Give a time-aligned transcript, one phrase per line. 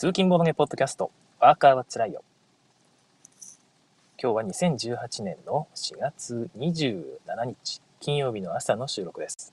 [0.00, 1.10] 通勤ボードゲポッドキャスト、
[1.40, 2.22] ワーカーはつらいよ。
[4.18, 7.04] 今日は2018年の4月27
[7.44, 9.52] 日、金曜日の朝の収録です。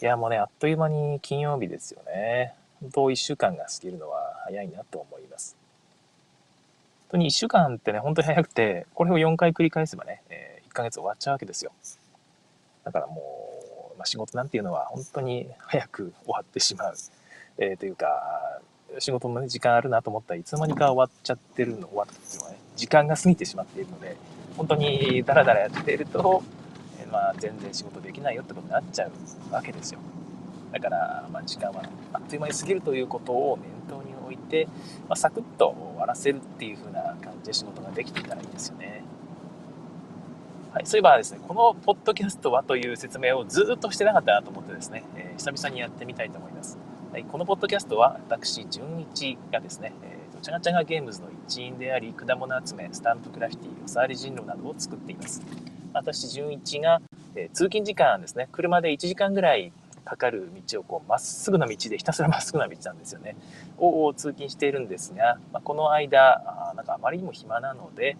[0.00, 2.54] いや、もうね、あっという間に金曜日ですよね。
[2.80, 5.56] 本当、1週間が過ぎるのは早いなと思います。
[7.08, 11.72] 本当に1週間ってね、本当に早くて、これを4回繰り返せばね、えー、1ヶ月終わっちゃうわけですよ。
[12.84, 16.94] だからもう、まあ、仕事なんていうのは本当に早く終わってしまう。
[17.58, 18.60] えー、というか、
[18.98, 24.16] 仕事の、ね、時間あるなと思ったらいつの間にか終わっちゃってるの、終わったっていうのはね、時間が過ぎてしまっているので、
[24.56, 26.42] 本当にダラダラやっていると、
[27.00, 30.00] えー、まあ、全然仕事できないよってことになっちゃうわけですよ。
[30.72, 31.82] だから、まあ、時間は
[32.12, 34.66] あっという間に過ぎるということを念頭に置いて、
[35.08, 39.02] まあ、サクッと終わらせるっていう風な感じで仕事ができていたらいいですよね。
[40.72, 46.78] はい、そういえばですね、このポッドキャストはという説明をずっとしてなかったなと思ってですね、えー、久々にやってみたいと思います。
[47.10, 55.40] はい、このポッドキャストは私、純一がですね、えーと、チャガチャガゲームズの一員であり、果物集め、スタンプクラフィティ、おさわり人狼などを作っています。
[55.94, 57.00] 私、純一が、
[57.34, 59.72] えー、通勤時間ですね、車で1時間ぐらい
[60.04, 63.36] かかる道をこうまっすぐな道でひたすらまっすぐな道なんですよね。
[63.78, 68.18] を通勤しているんですが、まあ、この間あ、なんかあまりにも暇なので、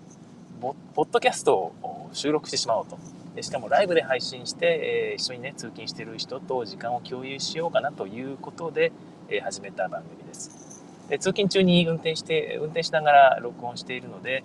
[0.63, 2.99] ポッドキャストを収録してしまおうと。
[3.39, 8.91] でしかもライブで配信して、えー、一緒にね通勤してる人と時間を共有しようかなということで、
[9.29, 10.83] え、始めた番組です。
[11.09, 14.43] で通勤中に運転して運転しながら録音しているので、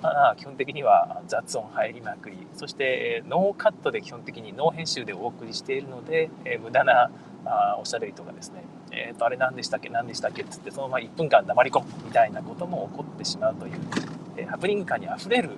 [0.00, 2.38] まあ、基本的には雑音入りまくり。
[2.54, 7.10] そして、え、ノーカットで基本的にノー編集でお送りしているので、え無駄な
[7.44, 9.88] あおしゃべりとかですねえっ、とあれ何でしたっけ？
[9.88, 10.42] 何でしたっけ？
[10.42, 13.72] っつってそのまま1分間黙り込むみたいなことも起こってしまうという
[14.36, 15.50] えハプニング感にあふれる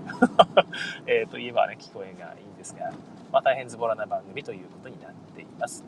[1.06, 2.92] えといえばね、聞こえがいいんですが、
[3.30, 5.84] まあ、大変ズボラな番組ということになっています。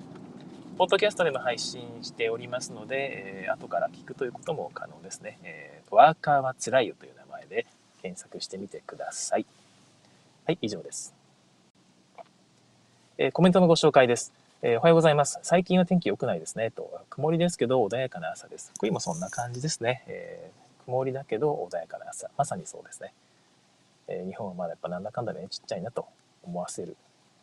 [0.77, 5.39] ポッドキャストでも配信しておりますので、えー、後から聞くということも可能ですね。
[5.45, 7.67] えー、ワーカーはつらいよという名前で
[8.03, 9.47] 検索してみてください。
[10.47, 11.15] はい、以上です。
[13.19, 14.33] えー、コメントのご紹介です。
[14.67, 15.39] えー、おはようございます。
[15.43, 16.71] 最近は天気良くないですね。
[16.71, 18.73] と、曇りですけど穏やかな朝です。
[18.75, 20.05] 福井もそんな感じですね。
[20.07, 22.31] えー曇りだけど穏やかな朝。
[22.39, 23.13] まさにそうですね。
[24.09, 26.07] えー、日本はまだやっぱなんだかんだね、ちっちゃいなと
[26.43, 26.97] 思わせる、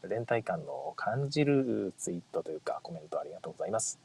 [0.08, 4.00] 連帯感の感じるツイートというかコメントありがとうございます。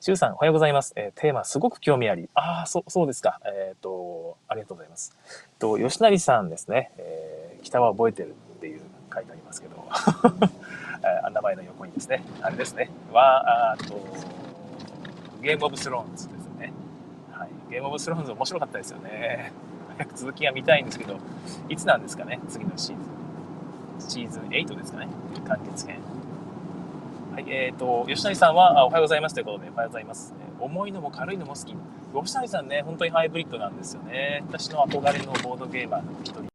[0.00, 0.94] シュウさん、おはようございます。
[0.96, 2.30] えー、テーマ、すごく興味あり。
[2.32, 3.38] ああ、そそうですか。
[3.44, 5.14] えっ、と、ありがとうございます。
[5.58, 6.90] と、吉成さんですね。
[6.96, 8.80] えー、北は覚えてるっていう
[9.12, 9.84] 書いてありますけど、
[11.02, 12.90] あ名前の横にですね、あれですね。
[13.12, 13.94] は、あと、
[15.42, 16.72] ゲームオブスローンズですね。
[17.30, 19.52] はいゲームオブスローンズ面白かったですよね。
[19.98, 21.16] 早く続きが見たいんですけど、
[21.68, 23.02] いつなんですかね、次のシーズ
[24.06, 24.10] ン。
[24.10, 25.08] シーズン8ですかね、
[25.46, 25.98] 完結編。
[27.34, 30.34] はい、えっ、ー、と、吉成さんは、おはようございますということで、おはようございます。
[30.60, 31.76] 重いのも軽いのも好き。
[32.14, 34.42] 吉成さんね、本当にハイブリッドなんですよね。
[34.48, 36.47] 私の憧れのボードゲーマーの一人。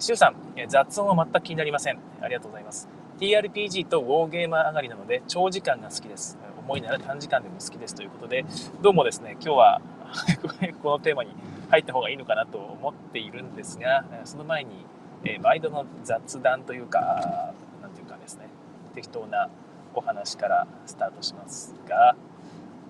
[0.00, 0.36] シュウさん、
[0.68, 1.98] 雑音は全く気になりません。
[2.20, 2.88] ありがとうございます。
[3.18, 6.36] TRPG とウォーゲーマー上がりなので、長時間が好きです。
[6.66, 8.44] 重いなら短時間でも好きですということで、
[8.82, 9.80] どうもですね、今日は
[10.82, 11.34] このテーマに
[11.70, 14.84] 入った方がいいのかなと思っているんですが、その前に、
[15.24, 18.48] えー、毎度の雑談というか、なんていうかですね、
[18.94, 19.48] 適当な
[19.94, 22.16] お話からスタートしますが、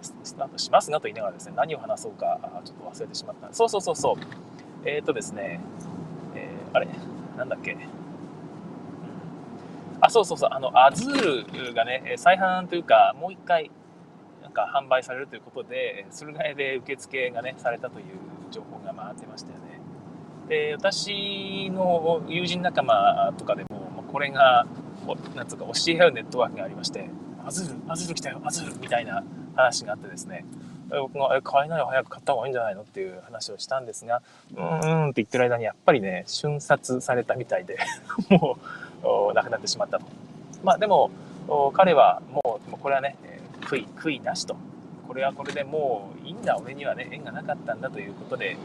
[0.01, 3.53] スタートしますがと言いながらですね、何を話そうか、ちょっと忘れてしまった。
[3.53, 4.17] そうそうそうそう。
[4.85, 5.61] えっ、ー、とですね、
[6.77, 6.89] あれ。
[7.37, 7.77] なんだっけ。
[10.01, 13.71] あ、そうそうそう、あの、アズールがね、再販というか、もう一回、
[14.43, 18.05] なんか販売されるということで、駿河屋で受付がね、されたという
[18.51, 19.81] 情報が回ってましたよね。
[20.49, 24.67] で、私の友人仲間とかでも、これが、
[25.35, 27.09] なんつうか、教え合うネットワークがありまして、
[27.45, 29.25] アズール、アズール来たよ、アズールみたいな
[29.57, 30.45] 話があってですね、
[30.89, 34.23] 僕が、え、買えないよ、早く買った方がいいんじゃないのっていう話をしたんですが、
[34.55, 37.79] うーんって言ってる間にやっぱりね、瞬殺されたみたいで、
[38.31, 38.59] も
[39.31, 40.07] う、亡くなってしまったと。
[40.63, 41.11] まあでも、
[41.73, 43.17] 彼はもう、これはね、
[43.63, 44.57] 悔い、悔いなしと。
[45.07, 48.57] これはこれでもういいんだ、俺にはね、縁がなかったんだということで、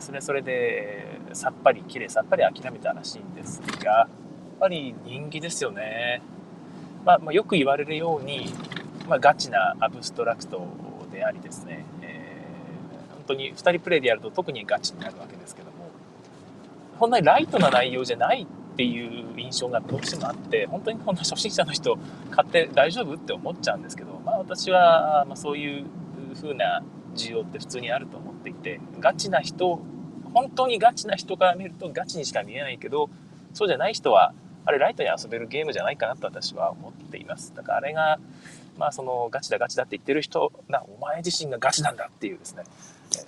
[0.00, 4.08] それそれでさっぱり、きれいさっぱり諦めたらしいんですが、やっ
[4.60, 6.22] ぱり人気ですよね。
[7.04, 8.52] まあ、まあ、よく言われるように、
[9.08, 10.66] まあ、ガチなアブストラクト
[11.14, 15.90] でありですね、えー、本当に2人プレイでやると特にガチになるわけですけども、
[16.98, 21.96] 本来ライトな内容じゃないっていう印象がどうしてもあって本当にこんな初心者の人
[22.30, 25.86] 買って大丈夫って思っちゃうんですけど、まあ、私は、まそういう
[26.34, 26.82] 風な
[27.14, 29.80] 需要って普通にあると思っていてガチな人
[30.32, 33.08] 本当にガチな人から見るとガチにしか見えないけど
[33.52, 34.34] そうじゃない人は
[34.66, 37.54] あれライトに遊べるゲームじゃないかなと私は思っています。
[37.54, 38.18] だからあれが
[38.78, 42.64] まあ、そのガチだガチだって言ってる人なお前自身がガチなんだっていうですね、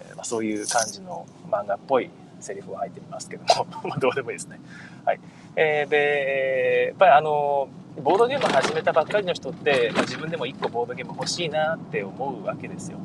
[0.08, 2.10] えー、まあ、そういう感じの漫画っぽい
[2.40, 4.60] セリフが入っていますけども まあどうでもいいですね。
[5.04, 5.20] はい、
[5.56, 7.68] えー、でやっぱりあの
[8.02, 12.98] ボードゲームを始めたばっかりの人って、まあ、自分でも1個ボードゲーム欲しいなって思うわけですよ。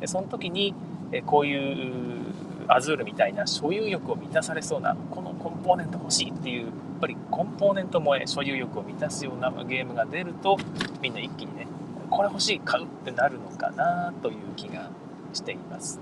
[0.00, 0.74] でその時に、
[1.10, 2.32] えこういう
[2.68, 10.58] アズールみたいな所有欲を満たされそうなこのコンポーネント欲しいっていうやっぱりコンポーネント萌え所有欲を満たすようなゲームが出ると
[11.00, 11.66] みんな一気にね
[12.10, 14.90] これ欲しい買うってなるのかなという気が
[15.32, 16.00] しています。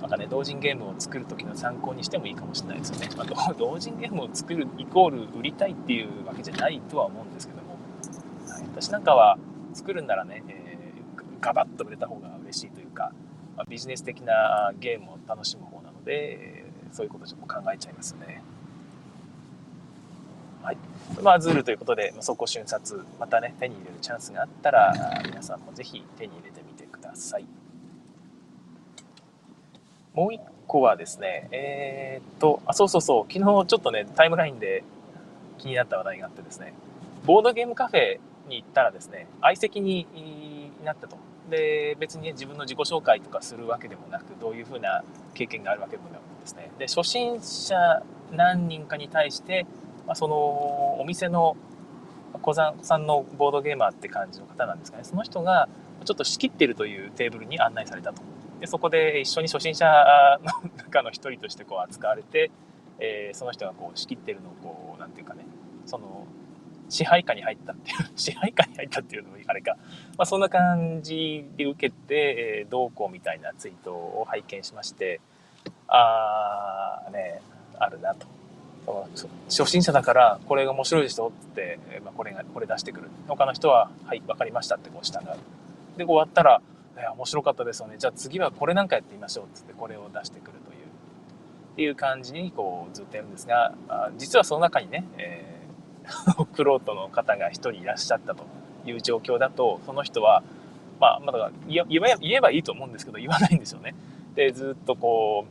[0.00, 7.78] なんかね同人ゲームを作る時の参考にしてもいいかもしれないですよね、まあ、同人ゲームを作るイコール売りたいっていうわけじゃないとは思うんですけども、
[8.46, 9.38] はい、私なんかは
[9.72, 13.12] 作るんならね、えー、ガバッと売れた方が嬉しいというか
[13.56, 16.63] まあ、ビジネス的なゲームを楽しむ方なので、
[16.94, 18.40] そういうことちょっと考えちゃいますね。
[20.62, 20.78] はい。
[21.22, 24.94] まあ、ズールということで、まあ、そこ瞬殺、またね、手に入れるチャンスがあったら、
[25.26, 27.46] 皆さんもぜひ手に入れてみてください。
[30.14, 34.84] もう一個はですね、えー、っと、あ、そうそうそう、昨日ちょっとね、タイムラインで
[35.58, 36.74] 気になった話題があってですね、
[37.26, 40.06] ボードゲームカフェに行ったらですね、相席に
[40.84, 41.16] なったと。
[41.50, 46.70] で別に、ね、自分の自己紹介とかするわけでもなくどういうふうな経験があるわけでもなくですね。
[46.78, 48.02] で初心者
[48.32, 49.66] 何人かに対して、
[50.06, 50.36] まあ、その
[51.00, 51.56] お店の
[52.42, 55.04] 小山さんのボードゲーマーって感じの方なんですかね。
[55.04, 55.68] その人が
[56.04, 58.22] ちょっと仕切ってるというテーブルに案内されたと。
[58.60, 59.86] でそこで一緒に初心者
[60.42, 62.50] の中の一人としてこう扱われて、
[62.98, 65.44] えー、その人がこう仕切ってるのをこうなんていうかね。
[65.86, 66.26] その
[66.88, 69.76] 支配下に入ったっていう 支配下に入ったっていうのもあれか、
[70.16, 75.20] まあ、そんな感じで受けて、えー、どうこうみたいなツイートを拝見しまして
[75.88, 77.40] ああね
[77.78, 78.26] あるなと。
[79.48, 83.08] 初心者だからこれが面白いでしょって、まあ、これがこれ出してくる。
[83.26, 85.98] 他の人は「はい分かりました」ってこう従う。
[85.98, 86.60] で終わったら
[86.94, 87.96] 「いや面白かったですよね。
[87.96, 90.76] じゃあ次はこれなんかやってみましょう」っつってこれを出してくるという。
[91.72, 95.53] っていう感じにこうずっとやるんですがあ実はその中にね、えー
[96.54, 98.44] クロートの方が1人いらっしゃったと
[98.86, 100.42] いう状況だとその人は
[101.00, 103.94] まあまだ言えばいいと思うんですけど言わないんですよね。
[104.34, 105.46] でずっとこ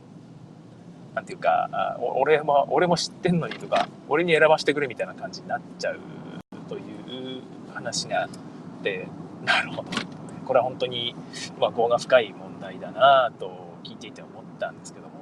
[1.12, 5.98] うなんていうか俺も俺も知ってんのにとか俺に選ばしてくれみたいな感じになっちゃう
[6.68, 7.42] という
[7.72, 8.28] 話があっ
[8.82, 9.06] て
[9.44, 9.90] なるほど
[10.44, 11.14] これは本当に、
[11.58, 15.12] まあ、業が深い問題だなと聞いていて思ったんですけども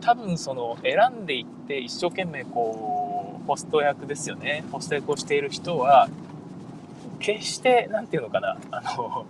[0.00, 3.11] 多分その選んでいって一生懸命こう
[3.46, 4.64] ホスト役ですよね。
[4.72, 6.08] ホスト役をしている人は、
[7.18, 9.26] 決して、何て言うのかな、あの、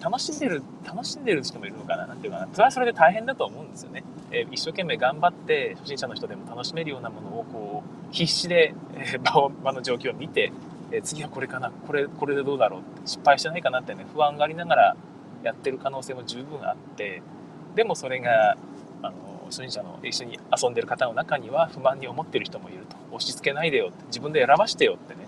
[0.00, 4.04] 楽しんでる、楽しんでる人もいるのかな、なんていうかな、それはそれで大変だと思うんですよね。
[4.30, 10.52] えー、一生懸命頑張って、初心者の人でも楽しめるようなものを、こう、必死で、えー、場を、場の状況を見て、
[10.90, 14.96] えー、次はこれかな、これ、これでどうだろう、失敗してないかなってね、不安がありながら
[15.42, 17.22] やってる可能性も十分あって、
[17.74, 18.56] でもそれが、
[19.02, 19.14] あの、
[19.48, 22.96] 初心者の一緒に遊んでる方の中には不満に思ってる人もいると。
[23.10, 25.26] 押し付けないでよって自分で選ばしてよってね、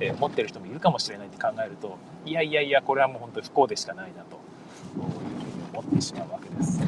[0.00, 6.80] えー、思ってる人もいるかもしれないって考えるといやいやいやこれはもう本当に不幸でしかないなというふうに思ってしまうわけです。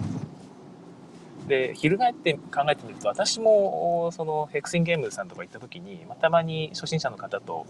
[1.47, 7.67] で翻って考えてみると私もそのヘクシンゲームズさんとか行った時に、ま、たまに初心者の方と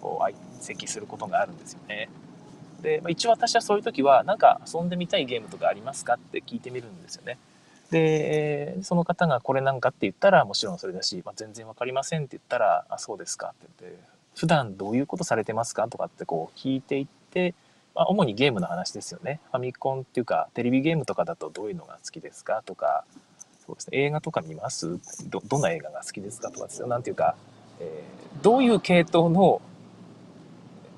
[0.00, 2.08] 相席することがあるんですよね。
[2.82, 7.38] で、まあ、一応私はそういう時は何か遊んでみたいゲームとかありますかって聞いてみるんですよね。
[7.90, 13.98] で、その方がこれなんかって言ったらもちろんそれだし、まあ、全然わかりませんって言ったら、あ、そうですかって言って、
[14.36, 17.54] 普段どういうことされてますかとかってこう聞いていって、
[17.94, 19.40] まあ、主にゲームの話ですよね。
[19.50, 23.04] ファミコンっていうか、テレビゲームとかだとどういうのが好きですかとか、
[23.66, 24.98] そうですね、映画とか見ます？
[25.28, 26.86] ど、どんな映画が好きですかとかですよ。
[26.86, 27.34] なんていうか、
[27.80, 29.60] えー、どういう系統の、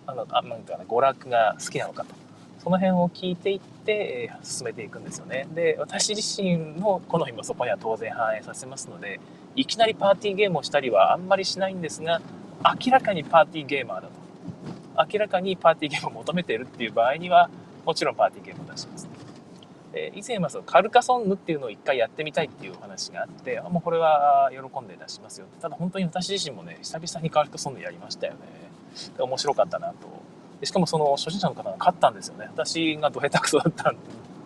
[0.06, 2.14] あの、あなんかな、娯楽が好きなのかと。
[2.62, 5.48] その辺を聞いていって、え進めていくんですよね。
[5.52, 9.18] で、私自身の好みもそこには当然反映させますので、
[9.56, 12.20] いきなりパーティーゲームをしたりはあんまりしないんですが、
[12.84, 15.12] 明らかにパーティーゲーマーだと。
[15.12, 17.50] 明らかにパーティーゲームを求めているっていう場合には、
[17.84, 19.08] もちろんパーティーゲームを出します。
[19.92, 25.46] で以前はそのカルカソンヌっていうのを一回やってみたいっていうお話があって、あもうこれは喜んで出しますよ。
[25.60, 28.38] ただ本当に私自身もね、久々にカルカソンヌやりましたよね。
[29.18, 29.94] 面白かったなと
[30.62, 32.46] でしかもその初心者の方が勝ったんですよね。
[32.54, 34.00] 私がど下手くそだったんで、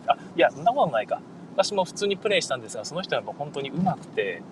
[0.07, 1.21] あ、いや、そんなことないか。
[1.55, 4.43] 私も普通にプレイしたんですが、その人はやっぱ本当に上手くて、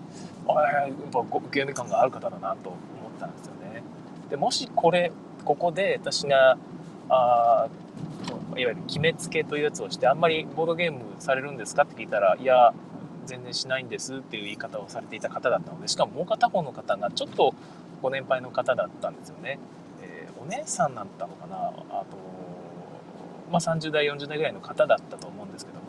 [0.47, 2.79] あやっぱゲーム感がある方だなと思っ
[3.19, 3.81] たんですよね。
[4.29, 5.11] で、もしこれ、
[5.43, 6.55] ここで私が、
[7.09, 7.67] あ
[8.55, 12.75] いわゆる決めつけというやつをして、あんまりボードゲームされるんですかって聞いたら、いや、
[13.25, 17.55] 全然しないんですっていう言い方をされていた方だったので、しかももう片方の方がちょっと
[18.03, 19.57] ご年配の方だったんですよね。
[20.45, 21.57] お姉さんだったのかな。
[21.57, 22.17] あと
[23.51, 25.85] まあ、30代40代ぐらいの方だったと思うんですけども。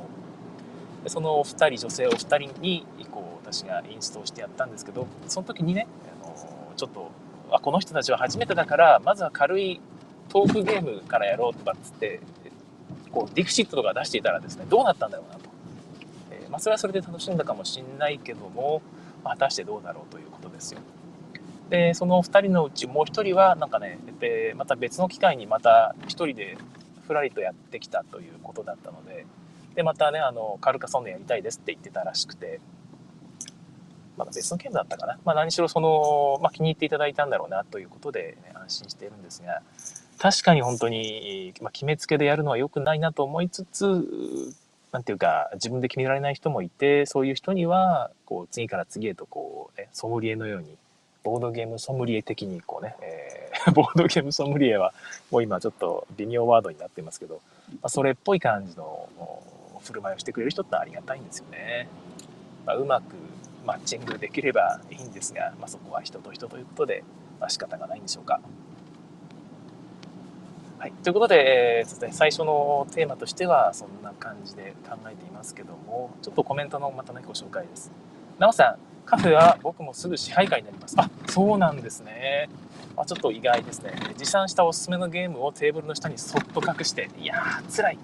[1.09, 5.87] そのお二人女性お二人にこう私がインストールしてやったんですけどその時にね
[6.23, 6.35] あの
[6.77, 7.11] ちょっと
[7.51, 9.81] あこの人たちは初めてだからまずは軽い
[10.29, 12.21] トークゲームからやろうとかっつって
[13.13, 15.49] こうディクシットとか出していたらですねどうなったんだろうなと、
[16.33, 18.83] えー、まあ、それはそれで楽しんだかもしんないけども、
[19.23, 20.81] まあ、果たしてどうだろうということですよ。
[21.71, 26.57] でその2人のうちもう1人はなんかねでまた別の機会にまた1人で
[27.07, 29.27] ふらりとやってきたということだったので
[29.75, 32.61] でまたねあのカルカソンヌやりたいですって言ってたらしくて
[34.17, 39.63] まだ別のゲームだったかな、まあ、何しろその、まあ、気に入っていただいたんだろうなということで、ね、安心しているんですが
[40.19, 44.55] 確かに本当に、まあ、決めつけでやるのは良くないなと思いつつ
[44.93, 50.79] なんていうか自分で決められない人もいてそういう人にはこう次から次へとこう、ね、ソムリエのように
[51.27, 54.95] ボードゲームソムリエ的にこうね、えー、 ボードゲームソムリエは
[55.33, 59.09] もう今ちょっと微妙ワードになってますけど、まあ、それっぽい感じの
[59.81, 61.89] 振る舞いをしてくれる人ってありがたいんですよね。
[62.65, 63.17] まあ、うまく
[63.67, 67.03] マッチングできればいいんですが、まあ、そこは人と人ということで、
[67.41, 68.41] まあ、仕方がないんでしょうか。
[70.79, 77.91] はい、ということで、えー、最初のテーマとしてはそんな感じで考えていますけどもちょっとコメントのまたねご紹介です。
[78.39, 80.95] なおさんカフェは僕もすぐ支配下になります。
[80.99, 82.51] あそうなんですね。
[82.97, 83.95] あちょっと意外ですね。
[84.19, 87.99] 持参したおすすめのゲームをテーブルの下にそっと隠して、いやー、辛い。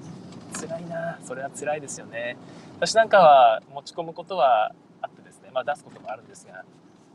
[0.55, 1.19] 辛いな。
[1.25, 2.37] それは辛いですよね。
[2.83, 6.65] 私なんかは持ち込むことはあってですねまあ、出すこともあるんですが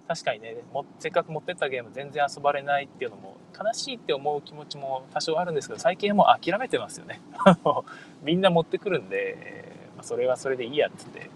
[0.08, 7.20] 確かにねもせっかく持ってったゲーム全然遊ばれないっていうのも悲しいって思う気持ちも多少あるんですけど最近はもう諦めてますよね
[8.24, 11.29] みんな持ってくるんで、まあ、それはそれでいいやっつって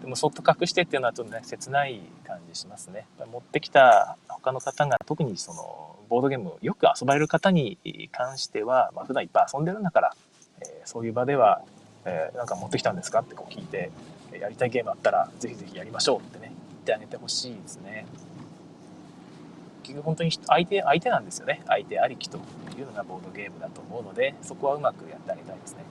[0.00, 3.06] でもそっと隠してっていうのはちょっとね切ない感じしますね。
[3.30, 7.78] 持ってきた他の方が特にそのボードゲームをよく遊ばれる方に
[8.10, 10.16] 関しては、まあ、普段いっぱい遊んでるんだから、
[10.60, 11.62] えー、そういう場では、
[12.04, 13.90] えー、なんか持ってきたんですかってこう聞いて
[14.40, 18.06] やりたいゲームあったらぜひぜひやりましょうってね言ってあげてほしいですね。
[19.82, 21.62] 結局本当に相手相手なんですよね。
[21.66, 22.40] 相手ありきとい
[22.82, 25.84] うのがボードゲームだと思うのでそこはうまくやってあげたいですね、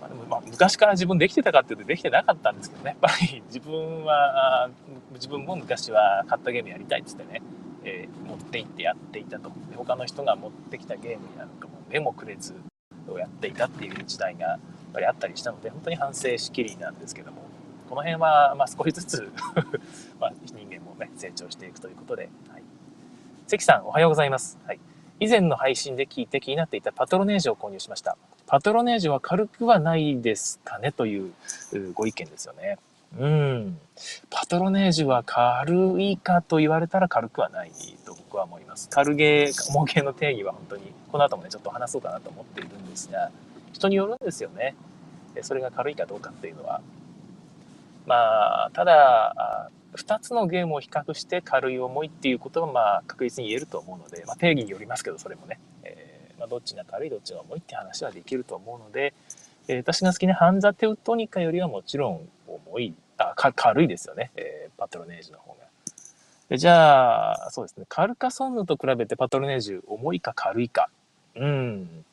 [0.00, 2.96] まあ、でもま昔から自分できてたかっていうとできてなかったんですけどね。
[3.00, 4.70] やっぱり 自分は
[5.12, 7.42] 自分も昔は買ったゲームやりたいっつってね、
[7.84, 9.50] えー、持って行ってやっていたと。
[9.70, 12.54] で他の人が持ってきたゲームなんかも目もくれず
[13.08, 14.58] をやっていたっていう時代がやっ
[14.92, 17.44] ぱりあったりしたので本当に反省しきりなんですけども。
[17.88, 19.32] この辺はま少しずつ
[20.18, 22.62] ま人間もね成長していくということで、はい、
[23.46, 24.80] 関さんおはようございます、はい、
[25.20, 28.16] 以前の配信で聞いて気になっていたパトロネージを購入しました。
[28.46, 31.32] パトロネージは軽くはないですかねという
[31.94, 32.78] ご意見ですよね
[33.18, 33.78] うん。
[34.30, 37.70] パトロネージは軽いかと言われたら軽くはない
[38.04, 38.88] と僕は思います。
[38.90, 43.30] 軽ゲー、重ゲーの定義は本当に、この後もね、ちょっと話そうかなと思っているんですが、
[43.72, 44.74] 人によるんですよね。
[45.42, 46.80] それが軽いかどうかっていうのは。
[48.06, 55.60] まあ、ただ、2つのゲームを比較して軽い重いっていうことはまあ確実に言えると思うので、まあ、定義によりますけどそれもね、
[56.38, 59.14] まあ、どっちが軽いどっちが重いって話はできると思うので、
[59.68, 62.94] えー、私が好きなハンザ・テウトニカよりはもちろん重い。
[63.16, 65.58] あ軽いですよね、えー、パトロネージュの方が。
[66.48, 67.86] でじゃあそうですね。
[67.88, 70.90] カルカソンヌと比べてパトロネージュ重いか軽いか。
[71.36, 72.04] うん。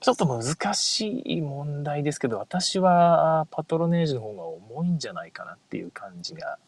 [0.00, 4.42] ちょっと難しい問題ですけど、私はパトロネージュの方が
[4.74, 6.58] 重いんじゃないかなっていう感じが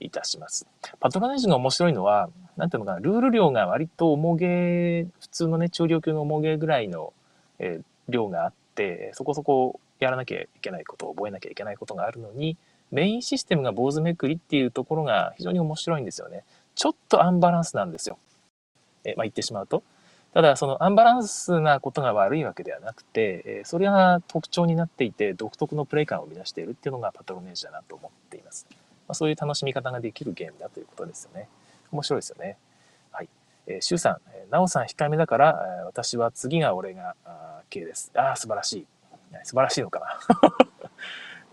[0.00, 0.66] いたします。
[1.00, 7.12] パトロネージの面白いのは、なんていうのかな、ルール量が割と重げ、普通のね、調量級の重げぐらいの、
[7.58, 12.56] えー、量があって、そこそこやらなきゃいけないことを覚えなきゃいけないことがあるのに、
[12.90, 16.44] メインシステムが坊主めくりっていうところが非常に面白いんですよね。
[16.74, 18.18] ちょっとアンバランスなんですよ。
[19.04, 19.82] えまあ、言ってしまうと。
[20.34, 28.66] ただそのアンバランスなことが悪いわけではなくて、えそれが特徴になっていて独特のプレイ感を生み出しているっていうのがパトロネージだなと思っています。
[29.08, 31.48] まあ、そういう楽しみ方ができるゲームだということですよね。
[31.90, 32.58] 面白いですよね。
[33.10, 33.28] はい。
[33.66, 34.18] えー、シュウさん、
[34.50, 35.54] ナオさん控えめだから、
[35.86, 38.12] 私は次が俺があ系です。
[38.14, 38.86] ああ、素晴らしい。
[39.44, 40.06] 素晴らしいのかな。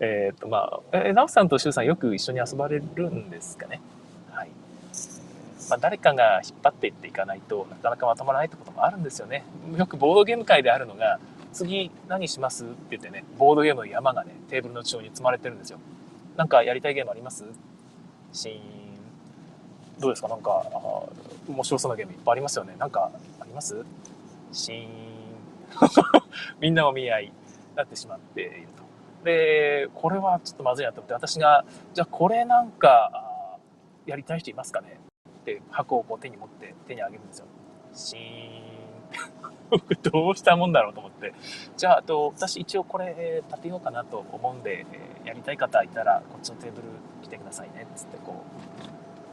[0.00, 3.80] えっと、まあ、えー、ナオさんとシュウさんよく一緒に遊ばれるんですかね。
[4.30, 4.50] はい
[5.70, 9.44] まあ、誰かが引っ張っていっていかないとなかなかまとまらないってこともあるんですよね。
[9.74, 11.18] よくボードゲーム界であるのが
[11.52, 15.78] 次何しますって言ってねボードゲームの山がねテーブルの中央に積まれてるんですよ。
[16.36, 17.44] なんかやりたいゲームあります？
[18.32, 20.28] シーンどうですか？
[20.28, 20.62] なんか
[21.48, 22.76] 面白そうなゲームいっぱいありますよね。
[22.78, 23.84] なんかあります？
[24.52, 24.90] シーン
[26.60, 27.32] みんなお見合いに
[27.74, 28.84] なってしまっていると。
[29.24, 31.64] でこれはちょっとまずいなと思って私が
[31.94, 33.58] じゃあこれなんか
[34.04, 35.00] やりたい人いますかね？
[35.40, 37.46] って箱をこう手に持って手に上げるんですよ。
[37.94, 38.65] シーン。
[40.10, 41.34] どうしたもんだろうと思って。
[41.76, 46.84] じゃあ、あと、私一応これ立てようかなと思うんで、えー、やりたい方いたら、こっちのテーブル
[47.22, 47.86] 来てくださいね。
[47.94, 48.42] つって、こ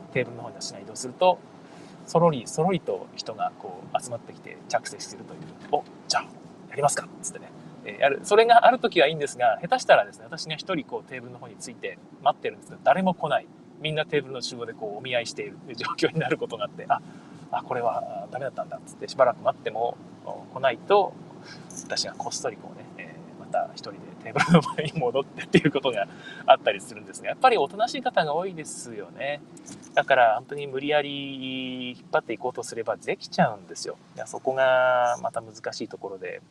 [0.10, 1.38] う、テーブルの方に私が移動すると、
[2.06, 5.40] そろり、そろりと人がこう集まってきて着席するという、
[5.72, 6.24] お、じゃあ、
[6.70, 7.50] やりますかつってね。
[7.86, 8.20] えやる。
[8.24, 13.48] それがある時はいいんですが、下手したらですね、私が一人こうテーブルの方について待ってるんですけど、誰も来ない。
[13.84, 17.02] みんなテーブルの集合でこうお見合いしている状況になることがあって、あ、
[17.52, 19.98] あこれはダメだったんだっつってしばらく待っても
[20.54, 21.13] 来ないと、
[21.84, 26.08] 私がこっそりこうね、えー、また一人でテーブルの前に戻ってっていうことが
[26.46, 29.42] あったりするんですが、やっぱりおとなしい方が多いですよね。
[29.94, 33.98] だから本当に無理やり引っ張っていこうとすればできちゃうんですよ。
[34.16, 36.42] いやそこがまた難しいところで、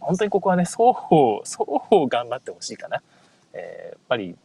[0.00, 3.02] 本当にここはね、双方、双方頑張ってほしいかな。
[3.54, 4.36] えー、やっぱり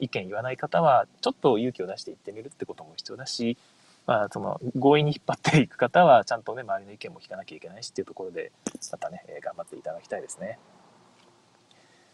[0.00, 3.56] 意見言わない方は、ちょっと勇気を出して言ってみるってことも必要だし、
[4.06, 8.50] まあ、その、強引に引っ張っていく方は、ちゃんとね、周りの意見も聞かなきゃいけないしっていうところで、
[8.90, 10.58] またね、え頑張っていただきたいですね。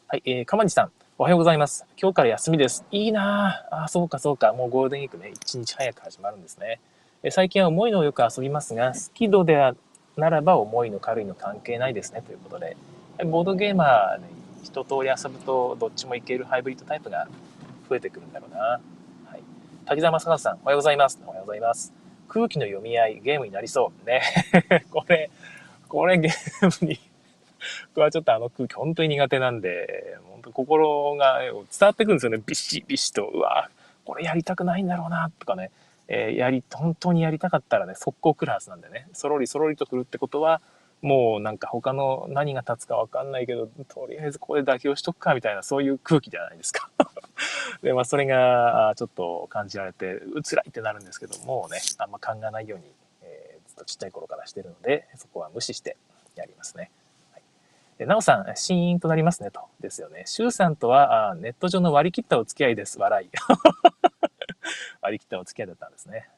[0.09, 1.87] はい、えー、かまじさん、おはようございます。
[2.01, 2.85] 今日から休みです。
[2.91, 4.53] いいなあ、そうかそうか。
[4.53, 6.81] もうゴールデンウィークね、一日早く始まるんですね。
[7.23, 9.75] え最近は思いのよく遊びますが、スキドでは
[10.17, 12.77] ならば思いの軽いの関係ないですねということで、
[13.25, 14.29] ボードゲーマー、ね、
[14.63, 17.29] 一通り遊ぶとどっちもいけるハイブリッドタイプが
[17.89, 18.59] 増えてくるんだろうな。
[18.61, 18.81] は
[19.37, 19.43] い。
[19.87, 21.21] 滝沢正和さん、おはようございます。
[21.25, 21.93] おはようございます。
[22.29, 24.07] 空気の読み合い、ゲームになりそう。
[24.07, 24.23] ね。
[24.91, 25.31] これ、
[25.89, 26.99] これゲームに
[27.95, 32.43] 僕はちょっとあの空気本当に苦手なんで、本当心が伝わってくるんですよね。
[32.45, 33.27] ビシビシと。
[33.27, 33.71] うわ
[34.05, 35.71] これやりたくないんだろうな、とかね。
[36.09, 39.09] えー、やり、本当にやりたかったらね、速攻来るはずなんでね。
[39.13, 40.61] そろりそろりと来るってことは、
[41.07, 46.91] もうなんか他の何が立つかわかんないけど、とりあえずここで妥協しとくかみたいな、そういう空気じゃないですか。
[47.81, 55.97] で、まあそれがちょっと感じられて、うつらいってなるんですけどもうね、あんま考えないように、えー、ずっとちっちゃい頃からしてるので、そこは無視して
[56.35, 56.91] やりますね。
[57.33, 57.43] はい、
[57.99, 59.61] でなおさん、シーンとなりますねと。
[59.79, 60.25] ですよね。
[60.27, 62.99] シュウさんとはあネット上の割り切ったお付き合いです。
[62.99, 63.31] 笑い。
[65.03, 66.29] 割り切ったお付き合いだったんですね。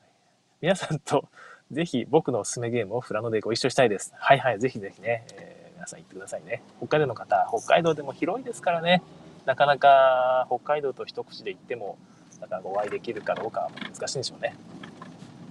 [0.61, 1.27] 皆さんと
[1.71, 4.13] ぜひ僕のおすすめゲームをフラノでご一緒したいです。
[4.17, 6.63] はいはい、ぜひぜひね、えー、皆さん行ってくださいね。
[6.79, 9.03] 北海道の方、北海道でも広いですからね、
[9.45, 11.99] なかなか北海道と一口で行っても、
[12.41, 14.55] なかなかお会いできるかどうか難しいんでしょうね。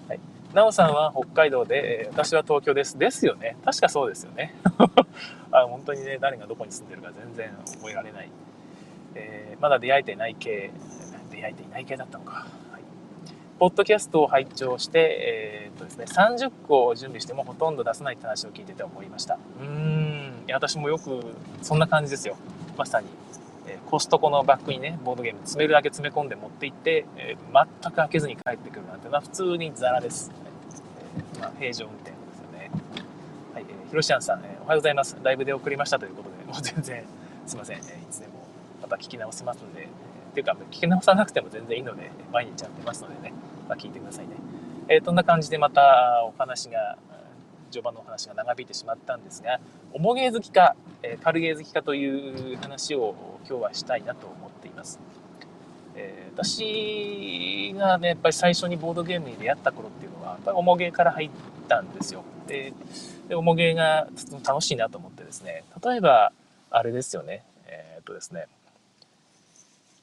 [0.08, 0.20] はい。
[0.56, 2.98] なおさんは北海道で、私は東京です。
[2.98, 3.56] ですよね。
[3.64, 4.56] 確かそうですよね。
[5.52, 8.30] あ本当にね、誰がどこに住んでるか全然覚えられない。
[9.14, 10.72] えー、まだ出会えてない系、
[11.30, 12.48] 出会えていない系だったのか。
[13.60, 19.40] ポッドキャストを拝聴して、えー、っとですね、30個を準備してもほとんど出さないって話を聞いてて思いました。
[19.60, 21.24] うーん、私もよく
[21.64, 22.38] そんな感じですよ。
[22.78, 23.08] まさに。
[23.68, 30.32] えー、コストコのバッグにね、ボードゲーム詰めるだけ詰め込んで持って行って、えー、全く開けずに帰ってくるなんてのは普通にザラです。
[31.36, 32.72] えー、まあ、平常運転ですよね。
[33.56, 35.18] はい、えー、ひろしあんさん、えー、おはようございます。
[35.24, 37.04] ライブで送りましたということで、もう全然
[37.48, 37.78] すいません。
[37.78, 38.34] え、いつでも
[38.84, 39.88] また聞き直せますんで、
[40.38, 43.34] ていうか、聞き直さなくても全然いいので、毎日やってますのでね、
[43.68, 44.36] まあ、聞いてくださいね。
[44.88, 46.98] えー、そんな感じでまたお話が、
[47.72, 49.60] 序盤のお話が長引いてしまったんですが、
[49.94, 53.16] 重ゲー好きか、えー、軽ゲー好きかという話を
[53.50, 55.00] 今日はしたいなと思っています。
[55.96, 61.30] えー、私がね、やっぱり最初にボードゲームに出会った頃っていうのは、やっぱり重ゲーから入っ
[61.68, 62.24] たんですよ。
[62.46, 62.74] で、
[63.28, 64.08] で重ゲーが
[64.46, 66.32] 楽しいなと思ってですね、例えば、
[66.70, 68.46] あれですよね、えー、っとですね、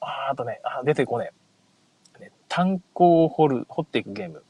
[0.05, 1.31] ああとね、あ、出てこね。
[2.19, 4.43] ね、炭鉱を掘る、掘っていくゲーム。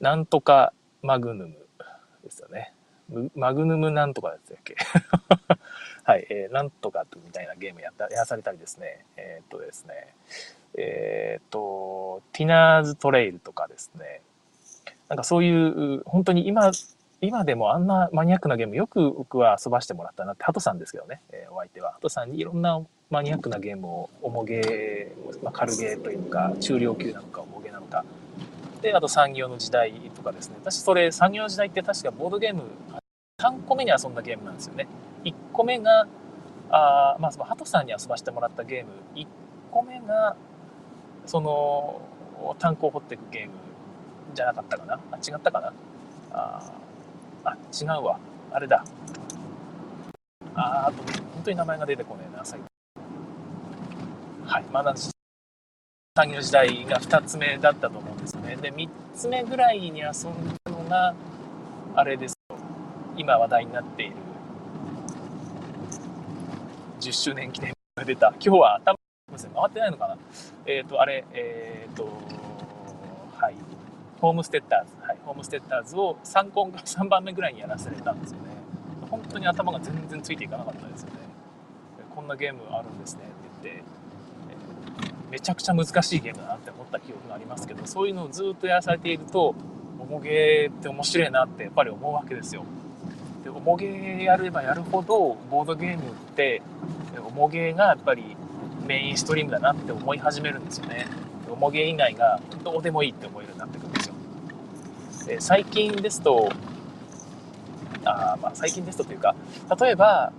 [0.00, 1.56] なんとかマグヌム
[2.24, 2.74] ですよね。
[3.34, 4.76] マグヌムなんとかやつやっけ
[6.04, 9.04] はい、えー、なんとかみたいなゲームやった、やらされたりですね。
[9.16, 10.14] えー、っとですね。
[10.74, 14.22] えー、っと、ティナーズトレイルとかですね。
[15.08, 16.72] なんかそういう、本当に今、
[17.20, 21.92] 今でもあんなマニアックなゲームよく僕は遊ばしてもらったなって、ハトさんですけどね、えー、お相手は。
[21.92, 22.80] ハトさんにいろんな
[23.12, 28.06] マニアックなゲームを重ゲー、まあ、軽ゲーというか中量級なのか重ゲーなのか。
[28.80, 30.56] であと産業の時代とかですね。
[30.62, 32.62] 私それ産業の時代って確かボードゲーム
[33.38, 34.88] 3個目に遊んだゲームなんですよね。
[35.24, 36.06] 1個目が
[36.70, 38.92] あまあそのハトさんに遊ばせてもらったゲーム。
[39.14, 39.26] 1
[39.70, 40.34] 個目が
[41.26, 42.00] その
[42.58, 43.52] 炭鉱を掘っていくゲーム
[44.34, 44.98] じゃなかったかな。
[45.10, 45.74] あ違ったかな。
[46.32, 46.72] あ
[47.44, 48.18] あ違うわ。
[48.50, 48.82] あれだ。
[50.54, 51.02] ああと
[51.34, 52.71] 本当に名前が出てこねえな最近。
[54.52, 54.94] はい、まだ
[56.14, 58.56] 産業時代が2つ目だったと思うんですよね。
[58.56, 61.14] で、3つ目ぐらいに遊んだのが、
[61.94, 62.58] あれですよ。
[63.16, 64.16] 今話題になっている
[67.00, 68.28] 10周年記念が出た。
[68.32, 68.98] 今日は頭、
[69.54, 70.18] 回ってないのかな
[70.66, 72.04] えっ、ー、と、あれ、えっ、ー、と、
[73.34, 73.54] はい。
[74.20, 75.06] ホームステッターズ。
[75.06, 75.18] はい。
[75.24, 78.50] ホームステッターズを3個3番目ぐらいにやらされたんですよね
[79.08, 81.20] 本当に頭が全然ついていかなかったですよね
[82.14, 83.82] こんなゲームあるんですねって言って、
[85.32, 89.54] めちゃくちゃ難しいゲームだなって思った記憶がありますけどそういうのをずっとやらされていると
[89.98, 92.64] 重ゲーって面白いなってやっぱり思うわけですよ。
[93.42, 96.60] で重ゲーやればやるほどボードゲームって
[97.34, 98.36] 重ゲーがやっぱり
[98.86, 101.06] メインストリームだなって思い始めるんですよね。
[101.50, 104.14] 重ゲー以外がどうでもいいって思えるようになってくるんですよ。
[105.28, 106.50] で最近ですと
[108.04, 109.34] あまあ最近ですとというか
[109.80, 110.30] 例えば、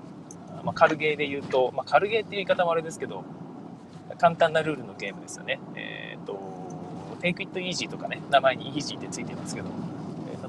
[0.63, 3.23] まあ、軽ゲーで言うと、まあ、軽ゲーっていう言い方もあれですけど
[4.17, 5.59] 簡単なルールのゲームですよね。
[5.75, 6.39] えっ、ー、と
[7.21, 9.69] Take It Easy とかね名前に Easy ってついてますけど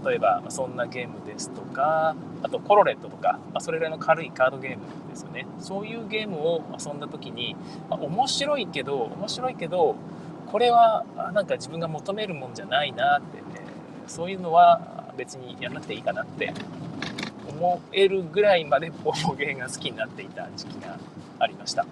[0.04, 5.46] え例えば、まそんなゲームですとかあとコロレットとか、まあ、それぐらいの軽いカードゲームですよね。
[5.60, 7.56] そういうゲームを遊んだ時に、
[7.88, 9.96] まあ、面白いけど面白いけど
[10.46, 13.44] これはなんか自分が求めるもんじゃないなって、ね、
[14.06, 16.52] そういうのは別にやらなくていいかなって
[17.48, 20.98] 思えるぐらいまでボーゲーが好きになっていた時期が
[21.38, 21.86] ありました。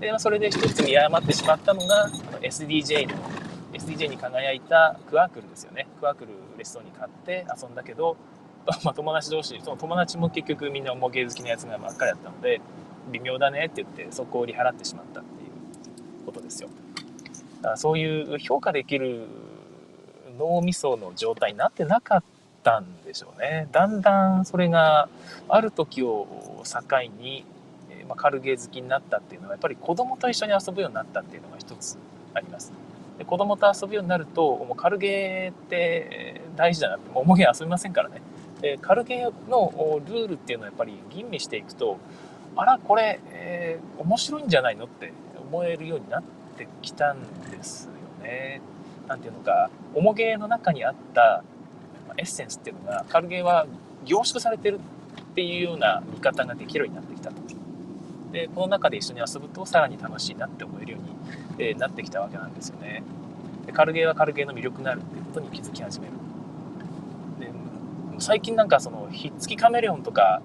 [0.00, 2.10] で、まあ、それで一つ見誤ってしまったのが
[2.40, 3.14] SDJ の
[3.72, 5.86] SDJ に輝いたクワークルですよね。
[6.00, 8.16] クワークル嬉しそうに買って遊んだけど、
[8.84, 12.60] まあ、友達同士その友達も結局みんな重ゲー好きなやつがばっかりだったので
[13.12, 16.68] 微妙だねって言ってそこを売り払ってしまったっていうことですよ。
[17.60, 19.26] だからそういう評価できる
[20.38, 22.22] 脳みその状態になってなかっ
[22.62, 23.68] たんでしょうね。
[23.70, 25.08] だんだんそれが
[25.48, 26.26] ある時を
[26.64, 26.80] 境
[27.20, 27.44] に、
[28.10, 31.96] まあ、軽ゲー好きになったっていうのはやっぱり子供と一緒に遊ぶようになったっていうのが一つ
[32.34, 32.72] あります
[33.18, 38.20] で子供と遊ぶようになるともう軽ゲーって大事だなってもう重ゲー遊びませんからね
[38.60, 41.98] で軽ゲーのルールっていうのはやっぱり吟味していくと
[42.56, 46.22] あらこれ、えー、面白いんじゃないのって思えるようになっ
[46.56, 47.92] てきたんですよ
[48.24, 48.60] ね。
[49.06, 51.42] なんていうのか重ゲーの中にあった
[52.16, 53.66] エッセンスっていうのが軽ゲーは
[54.04, 54.80] 凝縮されてる
[55.30, 57.39] っていうような見方ができるようになってきたと。
[58.32, 63.02] でこの中で一緒に遊ぶとさらに楽しいなって思えるようにえなってきたわけなんですよね。
[63.66, 66.12] で軽ゲーは軽ゲーの魅力があるっていうことに気づき始める。
[67.40, 67.50] で
[68.18, 70.42] 最近なんかそのひっつきカメレオンとか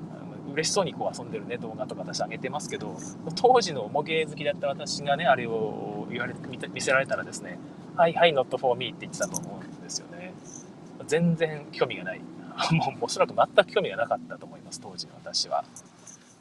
[0.53, 2.97] 嬉しそうにこう遊んでるね動画とか私上げてますけど
[3.35, 6.33] 当時の重ゲー好きだった私がねあれを言われ
[6.73, 7.59] 見せられたらですね
[7.97, 10.33] 「はいはい not for me」って言ってたと思うんですよね
[11.07, 12.21] 全然興味がない
[12.71, 15.65] もうおそらく全く興味がなかったと思います当時の私は、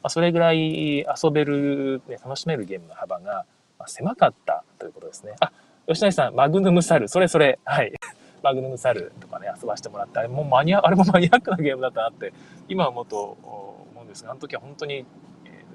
[0.05, 3.43] まあ、それぐらい遊べる、ね、楽しめるゲームの幅が
[3.87, 5.33] 狭かったということですね。
[5.39, 5.51] あ、
[5.87, 7.91] 吉谷さん、マグヌムサル、それそれ、はい。
[8.43, 12.33] マグヌムサルとかね、遊ばしてもらって、あれもマニア、あれもマニアックなゲームだったなって、
[12.67, 15.05] 今思うと思うんですが、あの時は本当に、えー、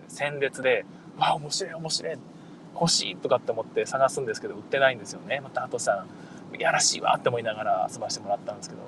[0.06, 0.84] 鮮烈で、
[1.18, 2.18] わあ、面白い、面白い、
[2.74, 5.40] 欲しいとかって思って探すんですけど、売ってないんですよね。
[5.40, 6.04] また、ハトさ
[6.54, 8.82] ん、いやらしいわって思いながら遊ばしてもらったんですけど、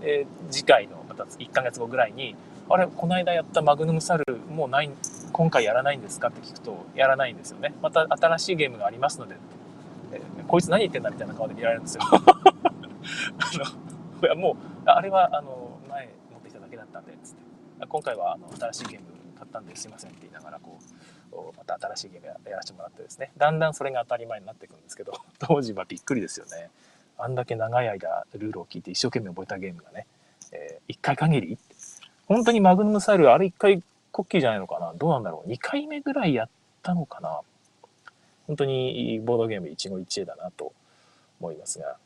[0.00, 2.34] で、次回のまた1ヶ月後ぐらいに、
[2.72, 4.90] あれ、この間やったマグヌムサル、もうない、
[5.32, 6.28] 今回やらないんですか？
[6.28, 7.74] って聞くと、やらないんですよね。
[7.82, 9.34] また新しいゲームがありますので、
[10.12, 12.02] えー、こいつ何言ってんだみたいな顔で見られるんですよ。
[12.10, 12.20] あ
[14.22, 14.56] の、いやもう、
[14.88, 17.86] あれは、あの、前持ってきただけだったんで、つって。
[17.88, 19.06] 今回は、あの、新しいゲーム
[19.36, 20.78] 買ったんですいませんって言いながら、こ
[21.32, 26.70] う、また新しいゲームやらせてもらってですね、だんだんそれが当たり前になっていくんですけど、 当時はびっくりですよね。
[27.18, 30.06] あんだけ長い間ルールを聞いて一生懸命覚えたゲームがね、
[30.52, 31.58] えー、1回限り
[32.30, 34.94] 本当にマグヌムサイル、あれ1回コッキーじゃないのかな？
[34.96, 36.48] どうなんだろう ?2 回目ぐらいやっ
[36.80, 37.40] たのかな？
[38.46, 40.72] 本当にボードゲーム一期一会だなと
[41.40, 41.96] 思いますが。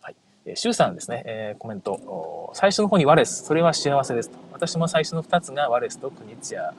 [0.00, 0.16] はい。
[0.44, 2.50] えー、シュウさんですね、えー、コメント。
[2.54, 4.38] 最初の方にワレス、それは幸せですと。
[4.52, 6.74] 私も最初の2つがワレスとクニツヤ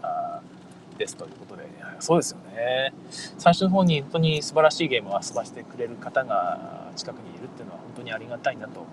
[0.97, 1.63] ですということで、
[1.99, 2.93] そうですよね。
[3.38, 8.86] 最初の方に本当に素晴らしいゲームを遊ばせてくれる方が近くにいるっていうのは本当にありがたいなと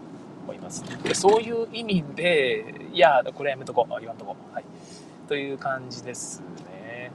[0.51, 0.85] 思います。
[1.03, 4.55] でそういう意味で、いや、これやめとこう、言わんとこう。
[4.55, 4.65] はい。
[5.29, 7.13] という感じですね。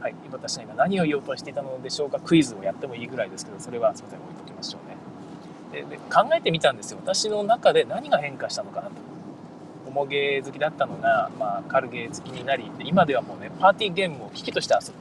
[0.00, 0.14] はい。
[0.32, 2.18] 私が今何を言おうとしていたのでしょうか。
[2.18, 4.96] クイズをやってもいいぐらいですけど、それはすいません、置いときましょうね。
[5.72, 6.98] でで考えてみたんですよ。
[7.02, 8.94] 私の中で何が変化したのかなと。
[9.86, 14.94] 重ゲー好きだったのが、まあ、軽ゲー好きになり、今ではもうね、パーティーゲームを機器として遊ぶ。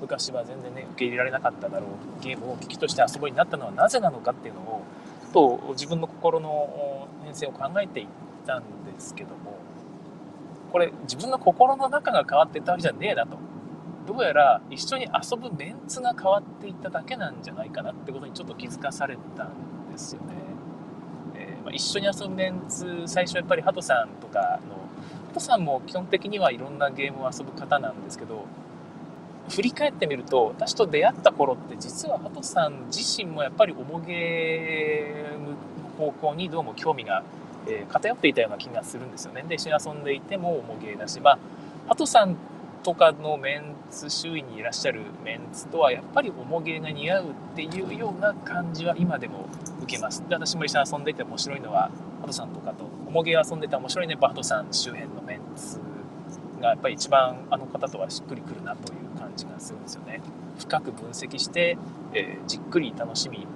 [0.00, 4.82] 昔は全然ね、受け入れられなかっただろうゲームを機器として遊ぶようになったのはなぜなのかっていうのを
[5.32, 8.06] と自分の心の変遷を考えていっ
[8.46, 9.58] たんですけども
[10.70, 13.38] これ自分の心の中が変わっていったわけじゃねえなと。
[14.06, 20.34] どうやら一緒に遊ぶメンツが変わっていっただけなんじゃないかなってことにちょっと気づかされたんですよね、
[21.36, 24.74] えー、まあ、一緒に遊ぶメンツ最初やっぱりハトさんとかの
[25.28, 28.46] ハトさんも基本的にはいろんなゲームを遊ぶ方なんですけど
[29.50, 35.26] 振り返ってみると私と出会った頃って実はハトさん自身もやっぱり重げ
[35.98, 37.22] の方向にどうも興味が、
[37.66, 39.44] え、偏っていたような気がするんですよね。
[39.46, 41.38] で一緒に遊んでいても重げだしまあ
[41.88, 42.36] ハトさん
[42.82, 49.46] とかのメンツ周囲にいらっしゃるメンツとはやっぱり重げが似合うっていうような感じは今でも
[49.82, 50.24] 受けます。
[50.28, 55.80] で私も一緒に遊んでいて面白いのはハトさんとかと重げ遊んでて面白いねハトさん周辺のメンツ
[56.60, 59.09] がやっぱり一番あの方とはしっくりくるなという
[59.40, 60.20] じがするんですよね
[60.58, 61.76] 深く分析して、
[62.14, 63.46] えー、じっくり楽しみ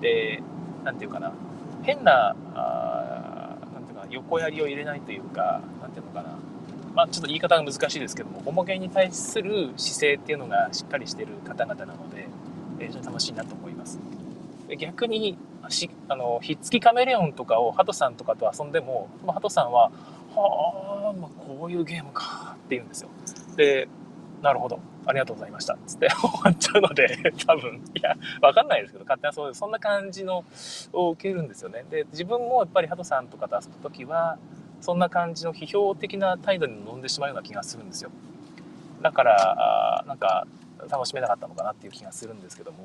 [0.00, 0.42] で
[0.84, 1.32] 何て言うかな
[1.82, 6.38] 変なあなんていうか横やりを入れないというか何て言うのかな
[6.94, 12.28] まあ、ちょっと言い方が難しいですけども、ホモゲンに対する姿勢っていうのがしっかりしてる方々なので、
[12.78, 13.98] 非常に楽しいなと思います。
[14.68, 15.36] で逆に
[15.68, 19.90] しあの、ひっつきカメレオンとかをハトさんとかと遊んでも、ハトさんは、
[20.36, 23.08] はあ、まあ、こういうゲームかって言うんですよ。
[23.56, 23.88] で、
[24.44, 24.78] なるほど。
[25.06, 25.78] ありがとうございました。
[25.86, 30.44] つって 終わっちゃうので、多分、いや、わかんないですけど、勝手なそう、そんな感じの
[30.92, 31.86] を受けるんですよね。
[31.88, 34.36] で、自分もやっぱりハトさんとかと遊ぶときは、
[34.82, 38.10] そんな感じの批評的な態度に臨んでしまうような気がするんですよ。
[39.00, 40.46] だから、あなんか、
[40.90, 42.84] 楽しめなかったのかなっていう気がするんですけども、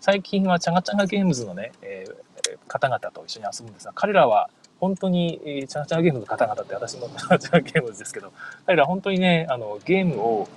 [0.00, 4.48] 最近はチャガチャガゲームズのね、えー、方々と一緒に遊ぶんですが、彼らは
[4.80, 8.32] 本当に、えー、チャガチャガゲームズの方々って私もチャガチャガゲームズですけど、
[8.66, 10.48] 彼ら本当にね、あの、ゲームを、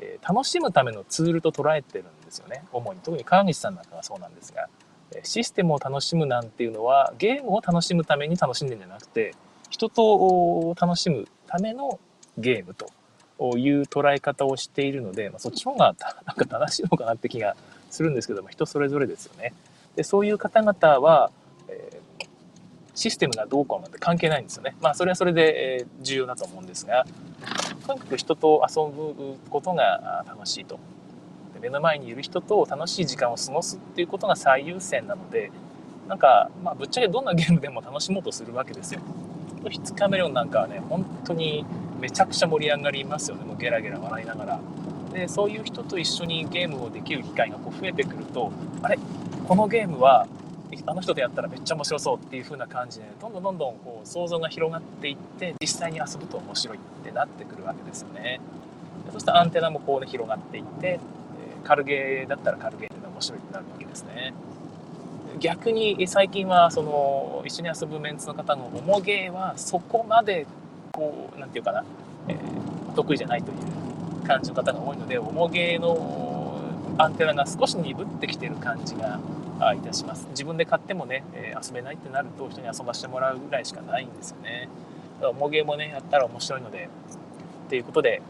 [0.00, 2.64] えー、楽しむためのツールと捉えてるんですよね。
[2.72, 3.00] 主に。
[3.00, 4.68] 特に川口さんなんかがそうなんですが、
[5.22, 9.34] システムを楽しむなんていうのは、ゲームを楽しむために楽しんでるんじゃなくて、
[9.68, 11.98] 人と楽しむための
[12.38, 15.94] ゲームという捉え方をしているので、まあ、そっちの方が
[16.26, 17.56] なんか正しいのかなって気が
[17.90, 19.52] するんですけども、人それぞれですよね。
[19.96, 21.30] で、そういう方々は、
[21.68, 21.99] えー、
[23.00, 24.76] システムがどうこうなんて関係ないんですよね。
[24.82, 27.06] まあ、それはそれで、え重要だと思うんですが、
[27.86, 30.78] とにかく人と遊ぶことが楽しいと。
[31.54, 35.50] で目の前にいる人と楽しい時間を過ごすっていうことが最優先なので、
[36.08, 39.00] なんか、まあ、ぶっちゃけどんなゲームでも楽しもうとするわけですよ。
[39.70, 41.64] ひつカメレオンなんかはね、本当に
[41.98, 43.44] めちゃくちゃ盛り上がりますよね。
[43.44, 44.60] もうゲラゲラ笑いながら。
[45.14, 48.98] で、そういう人と一緒にゲームをできる機会がこう増えてくると、あれ？
[49.48, 50.28] このゲームは
[50.86, 58.40] あの人とやったらめっちゃ面白そうっていう風な感じで、どんどんどんどんこう想像が広がっていって、実際に遊ぶと面白いってなってくるわけですよね。
[59.06, 61.00] でそしたらアンテナもこうね、広がっていって、
[61.64, 64.32] 軽ゲーだったら軽ゲーで面白いってなるわけですね。
[65.38, 70.46] 逆に最近はその一緒に遊ぶメンツの方の重げはそこまで
[70.92, 71.84] こう何て言うかな、
[72.28, 76.60] えー、得意じゃないという感じの方が多いので重げの
[76.98, 79.20] アンテナが少し鈍ってきてる感じが
[79.74, 80.26] いたします。
[80.30, 84.68] 自分で買ってもね、え遊べないってなると人に遊ばせてもらうぐらいしかないんですよね。
[85.20, 86.88] 重げもねやったら面白いので。
[87.68, 88.20] ということで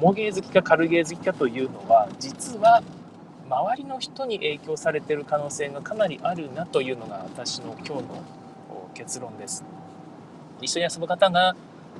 [0.00, 2.82] 重げ好きか軽ゲー好きかというのは実は
[3.46, 8.24] 周りの人に影響されてる可能性がかなりあるなというのが私の今日の
[8.94, 9.64] 結論です。
[10.62, 11.54] 一緒に遊ぶ方が、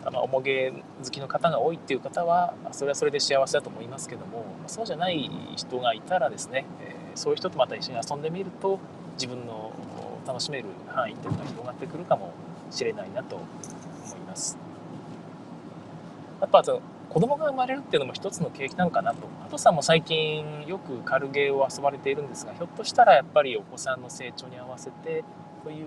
[0.04, 0.72] まあ、重げ
[1.04, 8.78] 好きの方が多いっていう方はそれはそれで幸せだと思いますけどもそうじゃない人がいたらですね、えー、そういう人とまた一緒に遊んでみると
[9.14, 9.72] 自分の
[10.26, 12.32] 楽しめる範囲っていうのが広がってくるかも
[12.70, 14.56] しれないなと思います。
[16.40, 19.28] あとは子供が生まれるっていうのも一つの景気なのかなと。
[19.42, 25.22] ハトさんも最近よく軽ゲーを遊ばれているんですが、ひょっとしたらやっぱりお子さんの成長に合わせて、
[25.62, 25.86] そういう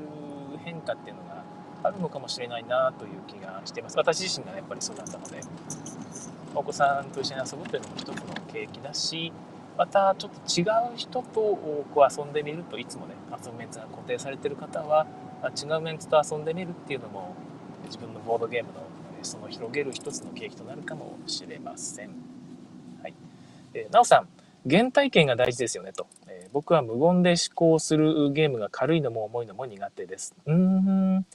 [0.63, 1.43] 変化っていうのが
[1.83, 3.97] あるのかもしれないなという気がしています。
[3.97, 5.41] 私自身がやっぱりそうだったので、
[6.55, 8.15] お子さんと一緒に遊ぶというのも一つの
[8.47, 9.33] 景気だし、
[9.77, 10.63] またちょっと違
[10.93, 15.05] う人とこう遊んでみるといつもね遊ぶメンツが固定されてる方は
[15.55, 17.35] 違うメンツと遊んでみるっていうのも
[17.85, 18.87] 自分のボードゲームの
[19.21, 22.09] その広げる一つの契機となるかもしれません。
[23.01, 23.13] はい。
[23.73, 24.27] えー、なおさん、
[24.69, 30.35] 原体験が大事ですよねと、えー、僕は無言で思考するゲームが軽いのも重いのも苦手です。
[30.45, 31.25] うん。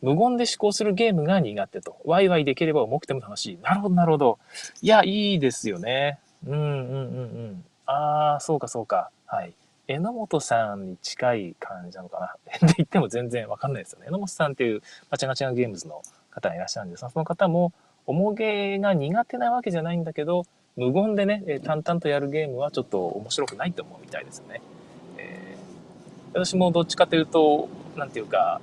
[0.00, 1.96] 無言で思考するゲームが苦手と。
[2.04, 3.58] ワイワイできれば重くても楽しい。
[3.62, 4.38] なるほど、なるほど。
[4.80, 6.18] いや、いいですよね。
[6.46, 7.64] うんうんうんうん。
[7.86, 9.10] ああ、そうかそうか。
[9.26, 9.52] はい。
[9.88, 12.26] 榎本さんに近い感じなのかな。
[12.56, 14.06] って言っても全然わかんないですよね。
[14.06, 17.72] 榎本さんっていう、ガチャガチャゲームズの方がいらっしゃるんですが、その方も、
[18.06, 20.44] 重げが苦手なわけじゃないんだけど、
[20.76, 24.62] 無言でねえ、淡々とやるゲームはちょっと面白くないと思うみたいですよね。
[25.18, 28.60] えー、私もどっちかというと、何て言うか、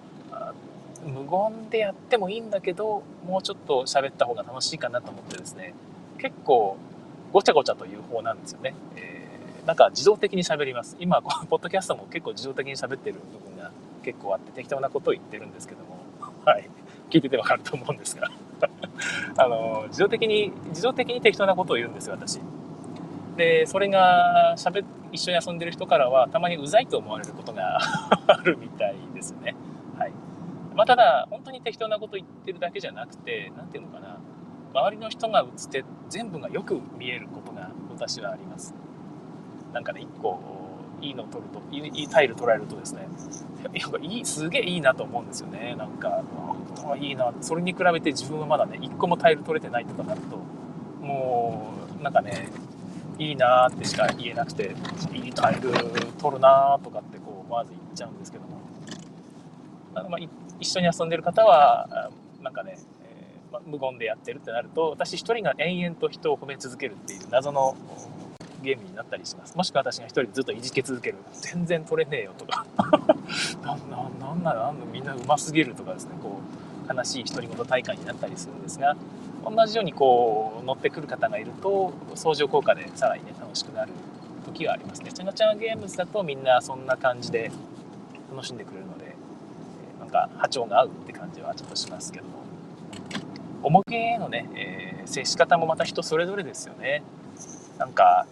[1.06, 5.74] 無言でやってもいいんだけど、もうちょっと喋った方が楽しいかなと思ってですね、
[6.18, 6.78] 結構
[7.32, 8.76] ごちゃごちゃという方なんですよね。
[8.96, 10.96] えー、なんか自動的に喋ります。
[11.00, 13.72] 今、このポッドキャストも結構自動的に喋ってる部分が
[14.04, 16.00] 結構あって適当なことを言ってるんですけども、
[16.46, 16.70] はい。
[17.10, 18.30] 聞いててわかると思うんですが
[19.38, 22.40] あの、自動的に、自動的に適当なことを言うんですよ、私。
[23.40, 27.80] でそれがしゃべ一緒に遊んでる人からはたまにうざいと思われることが
[28.28, 29.56] あるみたいですね。
[29.98, 30.12] はい
[30.76, 34.18] まあ、ただ本当に適当なこと言ってるだけじゃなくて何ていうのかな
[34.74, 38.74] 周りの人が映って全部がよく見えることが私はあります。
[39.74, 40.40] なんかね1個
[41.02, 43.08] いいのを取るといいタイル捉えるとですね。
[43.74, 45.76] やっぱいいすげえいいなと思うんですよね。
[45.78, 46.24] なんか
[46.86, 47.34] あいいな。
[47.42, 50.38] それに比べて自分はまだね1個もタイル取れてないとかなると
[51.06, 52.50] もうなんかね
[53.18, 54.76] いいなってしか言えなくて
[55.14, 55.72] いいタイル
[56.18, 58.60] 取るなとかってこう思わず言っちゃうんですけども。
[59.96, 60.20] あの、まあ、
[60.60, 62.78] 一緒に遊んでる方はなんかね、
[63.66, 67.76] 無言でやってるってなると私一人が延々と人を褒め続けるっていう謎の
[68.62, 69.56] ゲームになったりします。
[69.56, 71.18] もしくは私が一人ずっといじけ続ける。
[71.32, 72.66] 全然取れねえよとか。
[73.64, 76.12] なななんならみんなうますぎるとかですね。
[76.22, 76.40] こ
[76.90, 78.96] う悲しい独り言大会になったりするんですが
[79.46, 83.92] 同じようにこう乗ってくる方がいると相乗効果でさらにね楽しくなる
[84.46, 85.12] 時がありますね。
[85.12, 87.52] チャガチャガゲームズだとみんなそんな感じで
[88.32, 89.16] 楽しんでくれるので
[90.00, 92.40] なんか波長が合うって感じはちょっとしますけども。
[93.64, 97.04] 重げへのね、えー、接し方もまた人それぞれですよね。
[97.78, 98.26] なんか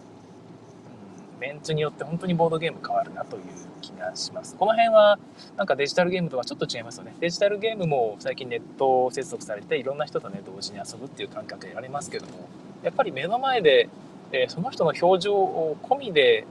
[1.36, 3.44] うんメンツによって本当にボードゲーム変わるなという
[3.82, 4.56] 気がします。
[4.56, 5.20] この辺は
[5.56, 7.16] なんかデジタルゲームとはちょっと違いますよね。
[7.20, 12.48] デジタルゲームも最近ネット接続されていろんな人とね同時に遊ぶっていう感覚でやれますけども
[12.84, 13.90] やっぱり目の前で、
[14.32, 16.46] えー、その人の表情を込みで、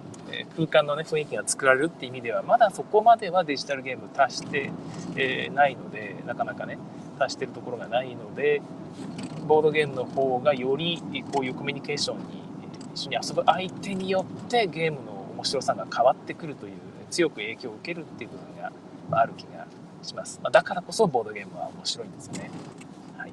[0.57, 4.73] 空間のね雰囲気が作られるっていう意味ではまだそこまではデジタルゲーム達して、
[5.15, 6.79] えー、ないのでなかなかね
[7.17, 8.63] 達してるところがないので
[9.47, 11.03] ボードゲームの方がより
[11.33, 12.25] こういうコミュニケーションに
[12.95, 16.73] 一緒に遊ぶ相手によってゲームの面白さが変わってくるという
[17.11, 18.47] 強く影響を受けるっていう部分
[19.11, 19.67] がある気が
[20.03, 22.51] します、まだからこそボードゲームは面白いんですよね。
[23.17, 23.33] はい、え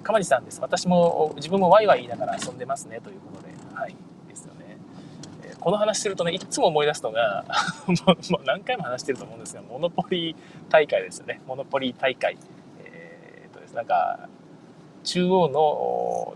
[0.00, 0.60] ー、鎌地さんです。
[0.60, 3.52] 私も自分もワイワイ言いながら遊んでますねということで。
[3.74, 3.96] はい、
[5.62, 7.44] この話してるとねいつも思い出すのが
[7.86, 10.34] もう何回も話してると思うんですがモノポリ
[10.68, 11.40] 大会ですよね。
[11.46, 12.36] モノポリ大会。
[12.84, 14.28] えー、っとですなんか
[15.04, 16.34] 中央の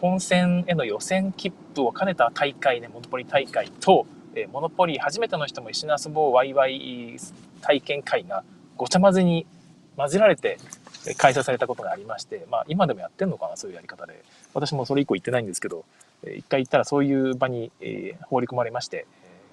[0.00, 7.18] 本戦への予選切符を兼ねた大会ね、モノポリ大会と、えモノポリ初めての人も一緒に遊ぼうワイワイ
[7.60, 8.44] 体験会が
[8.78, 9.46] ごちゃ混ぜに
[9.96, 10.58] 混ぜられて
[11.16, 14.22] 開催されたことがありまして、まあ今でもやってんのかな、そういうやり方で。
[14.54, 15.84] 私もそれ以降行ってないんですけど、
[16.22, 19.06] 一回行ったらそういう場に、え放り込まれまして、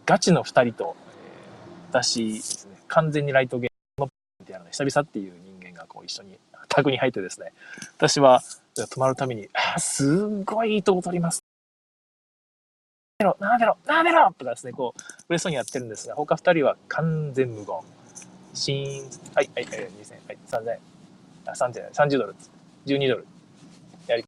[0.06, 7.52] ガチの2人と、え私ですね、完全にライトゲームのってやるの久々っていう人間がこう一緒にタグに入ってですね、
[7.98, 8.42] 私は
[8.76, 11.44] 止まるために、あすごいいいとこ取ります。
[13.20, 17.76] なめろ、並べろ、並べろとかですね、こう、嬉しそうにやってるんですが、他二人は完全無言。
[18.54, 20.78] シーン、はい、はい、はい、2000、はい、3000、
[21.50, 22.36] あ、3000、30ドル、
[22.86, 23.28] 12ドル。
[24.08, 24.24] やり、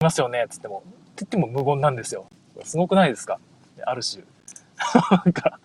[0.00, 2.28] ますよね、つっても、って言っても無言なんですよ。
[2.64, 3.38] すごくないですか？
[3.84, 4.24] ある種。
[5.24, 5.60] なんか、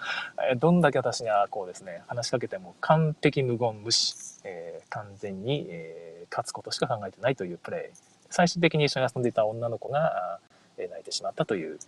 [0.58, 7.98] どんだけ私がこうですね、話しかけても完璧無言無視、えー、完全に、えー、勝つことしか考えてないというプレイ。
[8.30, 10.40] 最終的に一緒に遊んでいた女の子が、
[10.86, 11.80] 泣いてしまったという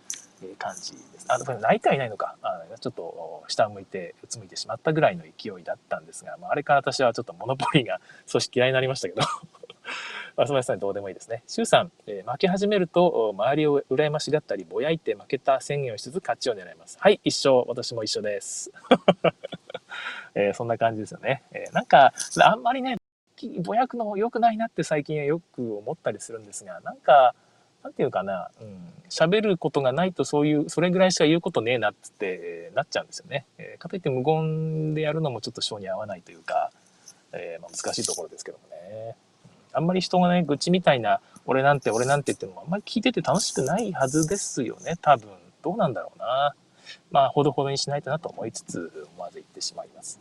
[0.57, 1.25] 感じです。
[1.27, 2.35] あ、泣いてはいないのか。
[2.41, 9.21] あちょっと下を向いて、うつむいてしまったぐらいの勢いだったんですが、まあ、あれから私はちょっとモノポリーが 少し嫌いになりましたけど
[10.37, 11.43] まあ、その人にどうでもいいですね。
[11.47, 16.97] 周さん、えー、負け始めると、周りを羨ましがったり、ぼやいて負けた宣言をしつつ勝ちを狙います。
[17.01, 17.65] はい、一緒。
[17.67, 18.71] 私も一緒です。
[20.35, 21.43] えー、そんな感じですよね。
[21.51, 22.95] えー、なんか、あんまりね、
[23.61, 27.35] ぼやくの良くないなって最近はよく思ったりするんですが、なんか、
[27.83, 28.77] なんていうかな、うん、
[29.09, 33.45] 喋ることがないとそういう、それぐらいしか言うことねえなって、えー、なっちゃうんですよね。
[33.57, 36.71] えー、かといって無言でやるのもちょっと性に合わないというか、
[37.31, 39.15] えー、まあ、難しいところですけどもね。
[39.71, 45.29] あんまり人がね、愚痴みたいな、俺なんて俺なんてってのもあんまり聞いてて楽しくないはずですよね、多分。
[45.61, 46.55] どうなんだろうな。
[47.11, 50.19] まあ、ほどほどにしないとなと思いつつ、思わず言ってしまいます。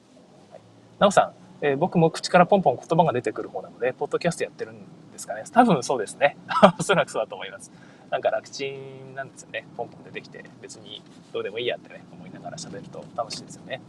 [0.50, 0.60] はい、
[0.98, 4.76] なおさん、えー、僕も口からポンポン言葉が出てくる方なので、ポッドキャストやってるん
[5.18, 5.42] ですかね。
[5.52, 6.36] 多分そうですね。
[6.78, 7.70] おそらくそうだと思います。
[8.10, 9.66] なんか楽ちんなんですよね。
[9.76, 11.02] ポンポン出てきて、別に
[11.32, 13.82] どうでもいいやってね、思いながら喋ると楽しいですよね。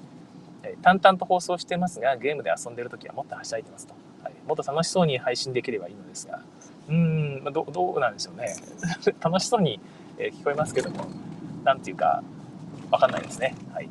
[0.63, 3.93] えー、淡々と放送してますが、ゲームで遊んでる時はもっとはしゃいでますと。
[4.23, 6.41] はい、もっと楽しそうに配信できればいいのですが、
[6.89, 6.95] うー
[7.41, 8.55] ん、ま、どどうなんでしょうね。
[9.21, 9.80] 楽しそうに、
[10.17, 11.05] え聞こえますけども、
[11.63, 12.23] なんていうか、
[12.91, 13.55] わかんないですね。
[13.73, 13.89] はい。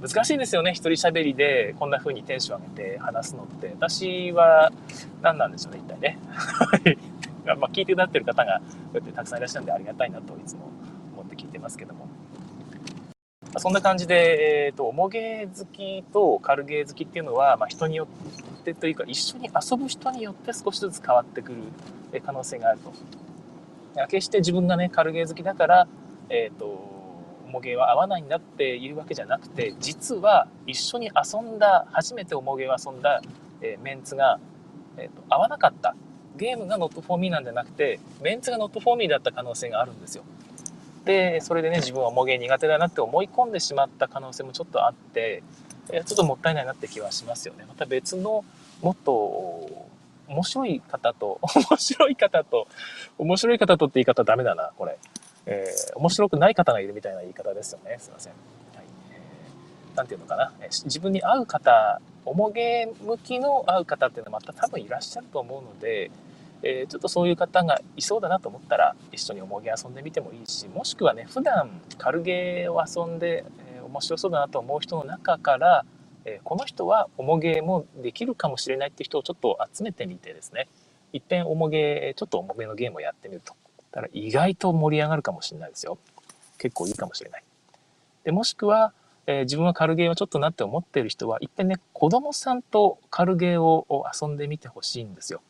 [0.00, 0.72] 難しいですよね。
[0.72, 3.70] 一人喋りでこんな風にテンション上げて話すのって。
[3.78, 4.70] 私は
[5.22, 6.18] 何なんでしょうね、一体ね。
[7.46, 10.68] まあ、聞いてくださってる方がこうやってたくさんいらっしゃるんでありがたいなといつも
[11.14, 12.08] 思って聞いてますけども。
[13.54, 18.06] まそんな感じで、えっ、ー、と、重げ好きと軽ゲ好きっていうのは、まあ、人によ
[18.60, 21.58] ってというか、一緒に遊ぶ人によって少しずつ変わってくる
[22.24, 22.92] 可能性があると。
[24.08, 25.88] 決して自分がね、軽ゲー好きだから、
[26.28, 26.95] えっ、ー、と、
[27.46, 33.22] 重げは合わないんだっていうわけじゃなくて、実は一緒に遊んだ、初めて重げを遊んだ、
[33.60, 34.38] えー、メンツが、
[34.96, 35.94] えーと、合わなかった。
[36.36, 40.24] ゲームがノットフォーミーなんじゃなくて、メンツがノットフォーミーだった可能性があるんですよ。
[41.04, 45.42] で、それでね、自分は重げ苦手だなって思い込んでしまった可能性もちょっとあって、
[45.92, 47.64] えちょっともったいないなって気はしますよね。
[47.66, 48.44] また別の、
[48.82, 49.86] もっと、
[50.28, 51.38] 面白い方と、
[51.70, 52.66] 面白い方と、
[53.18, 54.98] 面白い方とって言い方ダメだな、これ。
[55.46, 57.96] えー、面白くない方がいるみたいな言い方ですよね。
[57.98, 58.32] すいません。
[58.74, 58.84] はい、
[59.96, 60.52] なんていうのかな。
[60.60, 66.10] 自分に合う方、重げ向きの合う方っていうのはまた多分いらっしゃると思うので、
[66.62, 73.44] えー、ちょっとそういう方がいそうだなと思ったら一緒に重げ遊んでみてもいいしもしくはね普段軽ゲーを遊んで、
[73.76, 75.84] えー、面白そうだなと思う人の中から、
[76.24, 80.68] えー、この人は重げもできるかもしれないって人をちょっと集めてみてですね
[81.12, 83.54] いっぺん重げちょっと重めのゲームをやってみると
[83.96, 85.96] だから意外と盛り上がるかもしれないですよ
[86.58, 87.42] 結構いいかもしれない
[88.24, 88.92] でもしくは、
[89.26, 95.40] え自分は軽ゲーはちょっとなって思っている人はいっぺんね子供さんと軽ゲーを遊んでみてほしいんですよ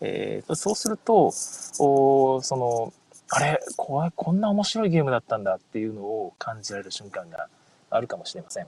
[0.00, 1.32] えー、そうすると、
[1.78, 2.92] おその、
[3.28, 7.48] あれ、怖い、こんな面白いゲームだったんだっていうのを感じられる瞬間が
[7.90, 8.64] あるかもしれません。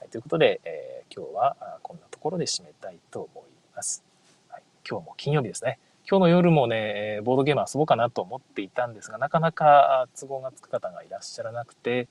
[0.00, 4.04] はい、ということで、えー、今日はこんなところで締めたいと思います。
[4.48, 5.78] はい、今日も金曜日ですね。
[6.06, 12.08] 今日の夜もね、ボードゲーム遊ぼうかなと思っていたんですが、なかなか都合がつく方がいらっしゃらなくて、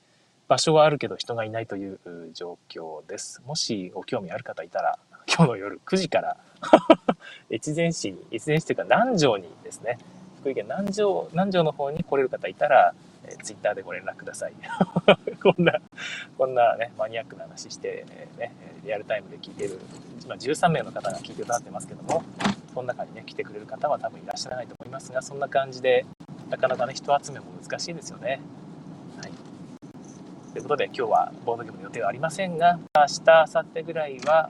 [0.48, 2.00] 場所はあるけど人がいないという
[2.34, 3.44] 状況です。
[3.46, 4.98] もしご興味ある方いたら、
[5.30, 6.38] 今日の夜9時から
[7.54, 10.00] 越前市に、越前市というか南城にですね、
[10.40, 12.96] 福井県南城、南城の方に来れる方いたら、
[13.26, 14.54] えー、ツイッターでご連絡ください。
[15.42, 15.80] こんな、
[16.38, 18.52] こんなね、マニアックな話して、えー、ね、
[18.84, 19.80] リアルタイムで聞いてる、
[20.28, 22.24] まあ、13名の方が聞いてくださってますけども、
[22.74, 26.06] この中にね、来てくれる方は多分いらっしゃらないと思いますが、そんな感じで、
[26.50, 28.42] なかなかね、人集めも難しいですよね。
[29.18, 29.32] はい。
[30.52, 34.50] ということで、今日はボードゲームの予定はありませんが、明日、明後日ぐらいは、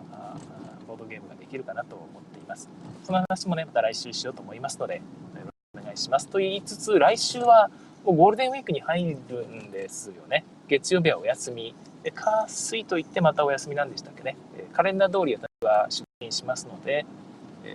[0.88, 2.70] ボードゲームができるかなと思っています。
[3.04, 5.02] その話もね、また来週しようと思いますので、よ
[5.36, 6.28] ろしくお願いします。
[6.28, 7.70] と言いつつ、来週は
[8.06, 10.44] ゴールデンウィークに入るんですよね。
[10.68, 11.74] 月曜日はお休み。
[12.04, 14.36] で、火、水と言ってまたお休みなんでしたっけね。
[14.74, 17.06] カレンダー通り私は出勤しますので、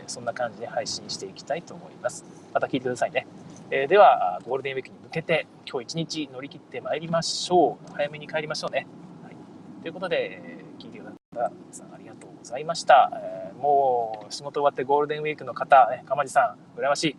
[0.06, 2.26] そんな感じで配信していきたいと思います。
[2.52, 3.26] また聞いてくださいね。
[3.70, 7.92] えでは、ゴールデンウィークに向けて、今日一日乗り切ってまいりましょう。
[7.94, 8.86] 早めに帰りましょうね。
[9.24, 9.36] はい、
[9.80, 10.42] ということで、
[10.78, 13.10] 聞いてくださった皆さんありがとうございました。
[13.14, 17.16] え、もう仕事終わってゴールデンウィークの方、ね、かまじさん、羨ましい。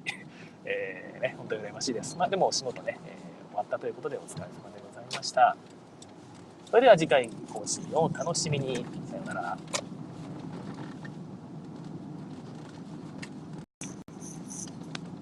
[0.65, 2.17] えー、ね、本当に羨ましいです。
[2.17, 5.55] まあでもお仕事ね、えー、終わったということでお疲れ様でございました。
[6.69, 8.85] それでは次回更新を楽しみに。
[9.09, 9.57] さようなら。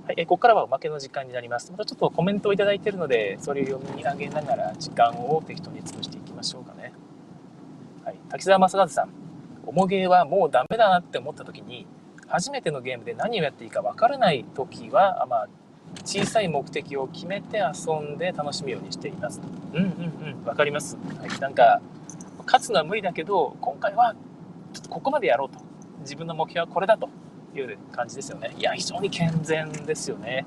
[0.08, 1.72] はい、えここからはおまけの時間になります。
[1.72, 6.94] またちょっとコメントをいただいているので、それを読み上げながら時間を適当に潰していきましょうかね。
[8.04, 9.10] はい、滝沢正和さん、
[9.66, 11.86] 重ゲーはもうダメだなって思った時に、
[12.28, 15.48] 初めてのゲームで何をやっていいかわからない時は、まあ、
[16.04, 19.42] 小さい目的を決めて遊んで楽しむようにしています。
[19.74, 19.86] うんうん
[20.40, 20.98] うん、わかります。
[21.20, 21.82] はい、なんか、
[22.46, 24.16] 勝つのは無理だけど、今回は
[24.74, 25.60] ちょっとここまでやろうと。
[26.02, 27.10] 自分の目標はこれだと
[27.56, 28.54] いう感じですよね。
[28.58, 30.46] いや、非常に健全ですよね。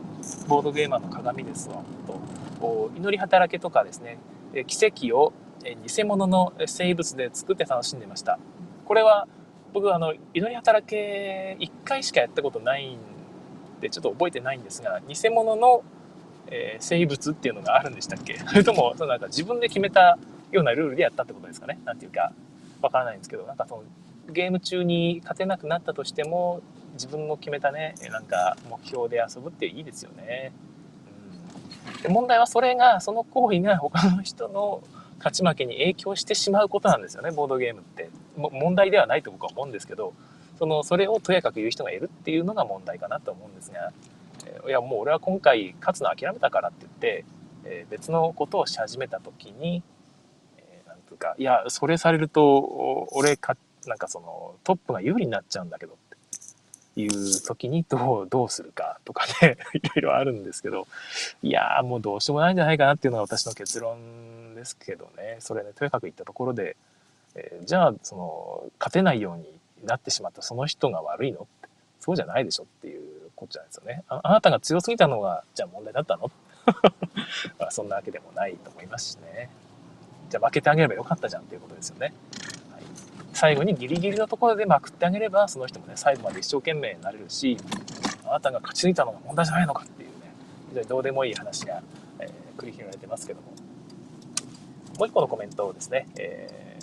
[0.48, 1.82] ボードゲーマーの鏡ですわ、
[2.60, 2.90] と。
[2.96, 4.18] 祈り働けとかですね、
[4.66, 8.38] 奇跡を偽物の生物で作って楽しんでました。
[8.86, 9.28] これは
[9.72, 12.98] 僕あの祈り働け1回しかやったことないん
[13.80, 15.82] でちょっと覚えてないんですが偽物の、
[16.48, 18.38] えー、生物っていうのがあるんでしたっけ？
[18.46, 20.18] それともそのなんか自分で決めた
[20.50, 21.78] ようなルールでやったってことですかね？
[21.84, 22.32] なんていうか
[22.82, 23.84] わからないんですけどなんかその
[24.32, 26.60] ゲーム中に勝てなくなったとしても
[26.94, 27.94] 自分の決めたね。
[28.10, 30.52] なんか目標で遊ぶっていいですよね。
[31.96, 34.82] うん、で問題はそれがその行為が他の人の
[35.20, 38.10] 勝ち負けに影響してしまうことなんですよねボードゲームって。
[38.36, 40.14] 問題ではないと僕は思うんですけど
[40.58, 43.92] そのそれをとやかく言う人がいるっていうのが問題かなと思うんですが、
[44.44, 47.24] えいやもう俺は今回勝つの諦めたからって言って、
[47.64, 49.82] え別のことをし始めた時に、
[50.58, 53.56] えー、なんとかいやそれされると俺か
[53.86, 55.96] なんかそのトップが有利になっちゃうんだけどっ
[56.94, 60.86] ていう時にどうどうするかとかね いろいろあるんですけど
[61.42, 63.96] いやもうどうしようもないんじゃないかなっていうのが私の結論
[64.54, 65.36] ですけどね。
[65.40, 66.76] それねとやかく言ったところで、
[67.34, 69.46] えー、じゃあその勝てないように
[69.86, 71.40] なってしまったその人が悪いの？
[71.40, 71.68] って
[72.00, 74.04] そうじゃないでしょっていうことじゃないですよね。
[74.08, 76.30] ああなたが強すぎたのがじゃあ問題だったの？
[77.58, 79.50] まあそんなわけでもないと思いますしね。
[80.30, 82.14] じゃあ負けてあげればよかったじゃんっていうことですよね、
[82.72, 82.82] はい、
[83.32, 87.56] 最後にギリギリのところでまくってあげればその人もね最後まで一生懸命になれるし
[88.24, 90.14] あなたが勝ち抜いたのが問題じゃないのかっていうね。
[90.68, 91.82] 非常にどうでもいい話が、
[92.20, 93.48] えー、繰り広げられてますけども。
[94.98, 96.78] もう一個のコメントをですね、え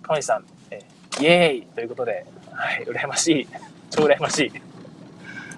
[0.00, 3.48] ー、川西さん、えー、イエーイということで、はい、羨ましい。
[3.90, 4.52] 超羨ましい。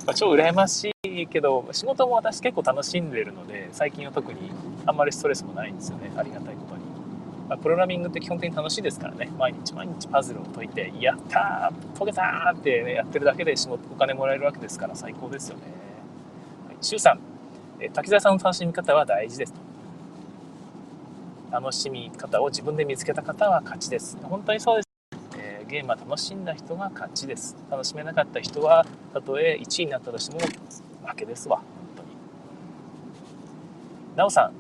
[0.07, 4.51] まあ、超羨ましいけど仕事も私結構楽しんでるので最近は特に
[4.85, 6.11] あんまりストレスもないんですよね。
[6.17, 6.83] ありがたいことに、
[7.49, 9.31] まあ、プログラミングって基本的に楽しいですからね。
[9.39, 15.63] 毎日毎日パズルを解いてやったー解けたーって、ね、やってるだけで仕事お金もらえるわけですから最高ですよね、
[16.67, 17.21] はい、周さん、
[17.79, 19.72] え滝沢さんの楽しみ方は大事ですと。
[21.53, 24.93] 楽しみ方を自分で見つけた方は勝ちです本当にそうです
[25.37, 27.57] えゲームは楽しんだ人が勝ちです。
[27.71, 30.41] 楽しめなかった人は、たとえ1位になったとしても
[31.09, 32.09] 負けですわ、本当に。
[34.17, 34.53] なおさん、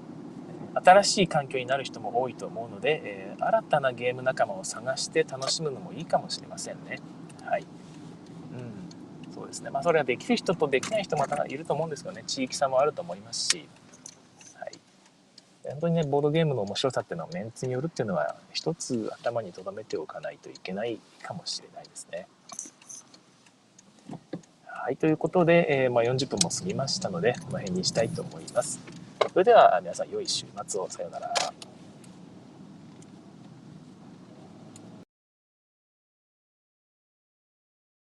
[0.74, 6.98] 新しい環境になる人も多いと思うので、えー、新たなゲーム仲間を探して楽しむのもいいかもしれませんね。
[7.44, 7.62] はい。
[7.62, 9.70] うん、そうですね。
[9.70, 13.68] まあ、それはできる人とできない人もまたいると思うんですけどね、地域差もあると思いますし、
[15.64, 22.26] 本当にね、ボードゲームの面白さっていうのはメンツによるっていうのは、一つ頭に留めておかないといけないかもしれないですね。
[24.66, 28.80] はい、ということで、えー、まあ、40分も過ぎましたので、この辺にしたいと思います。
[29.32, 30.88] それでは皆さん、良い週末を。
[30.90, 31.32] さようなら。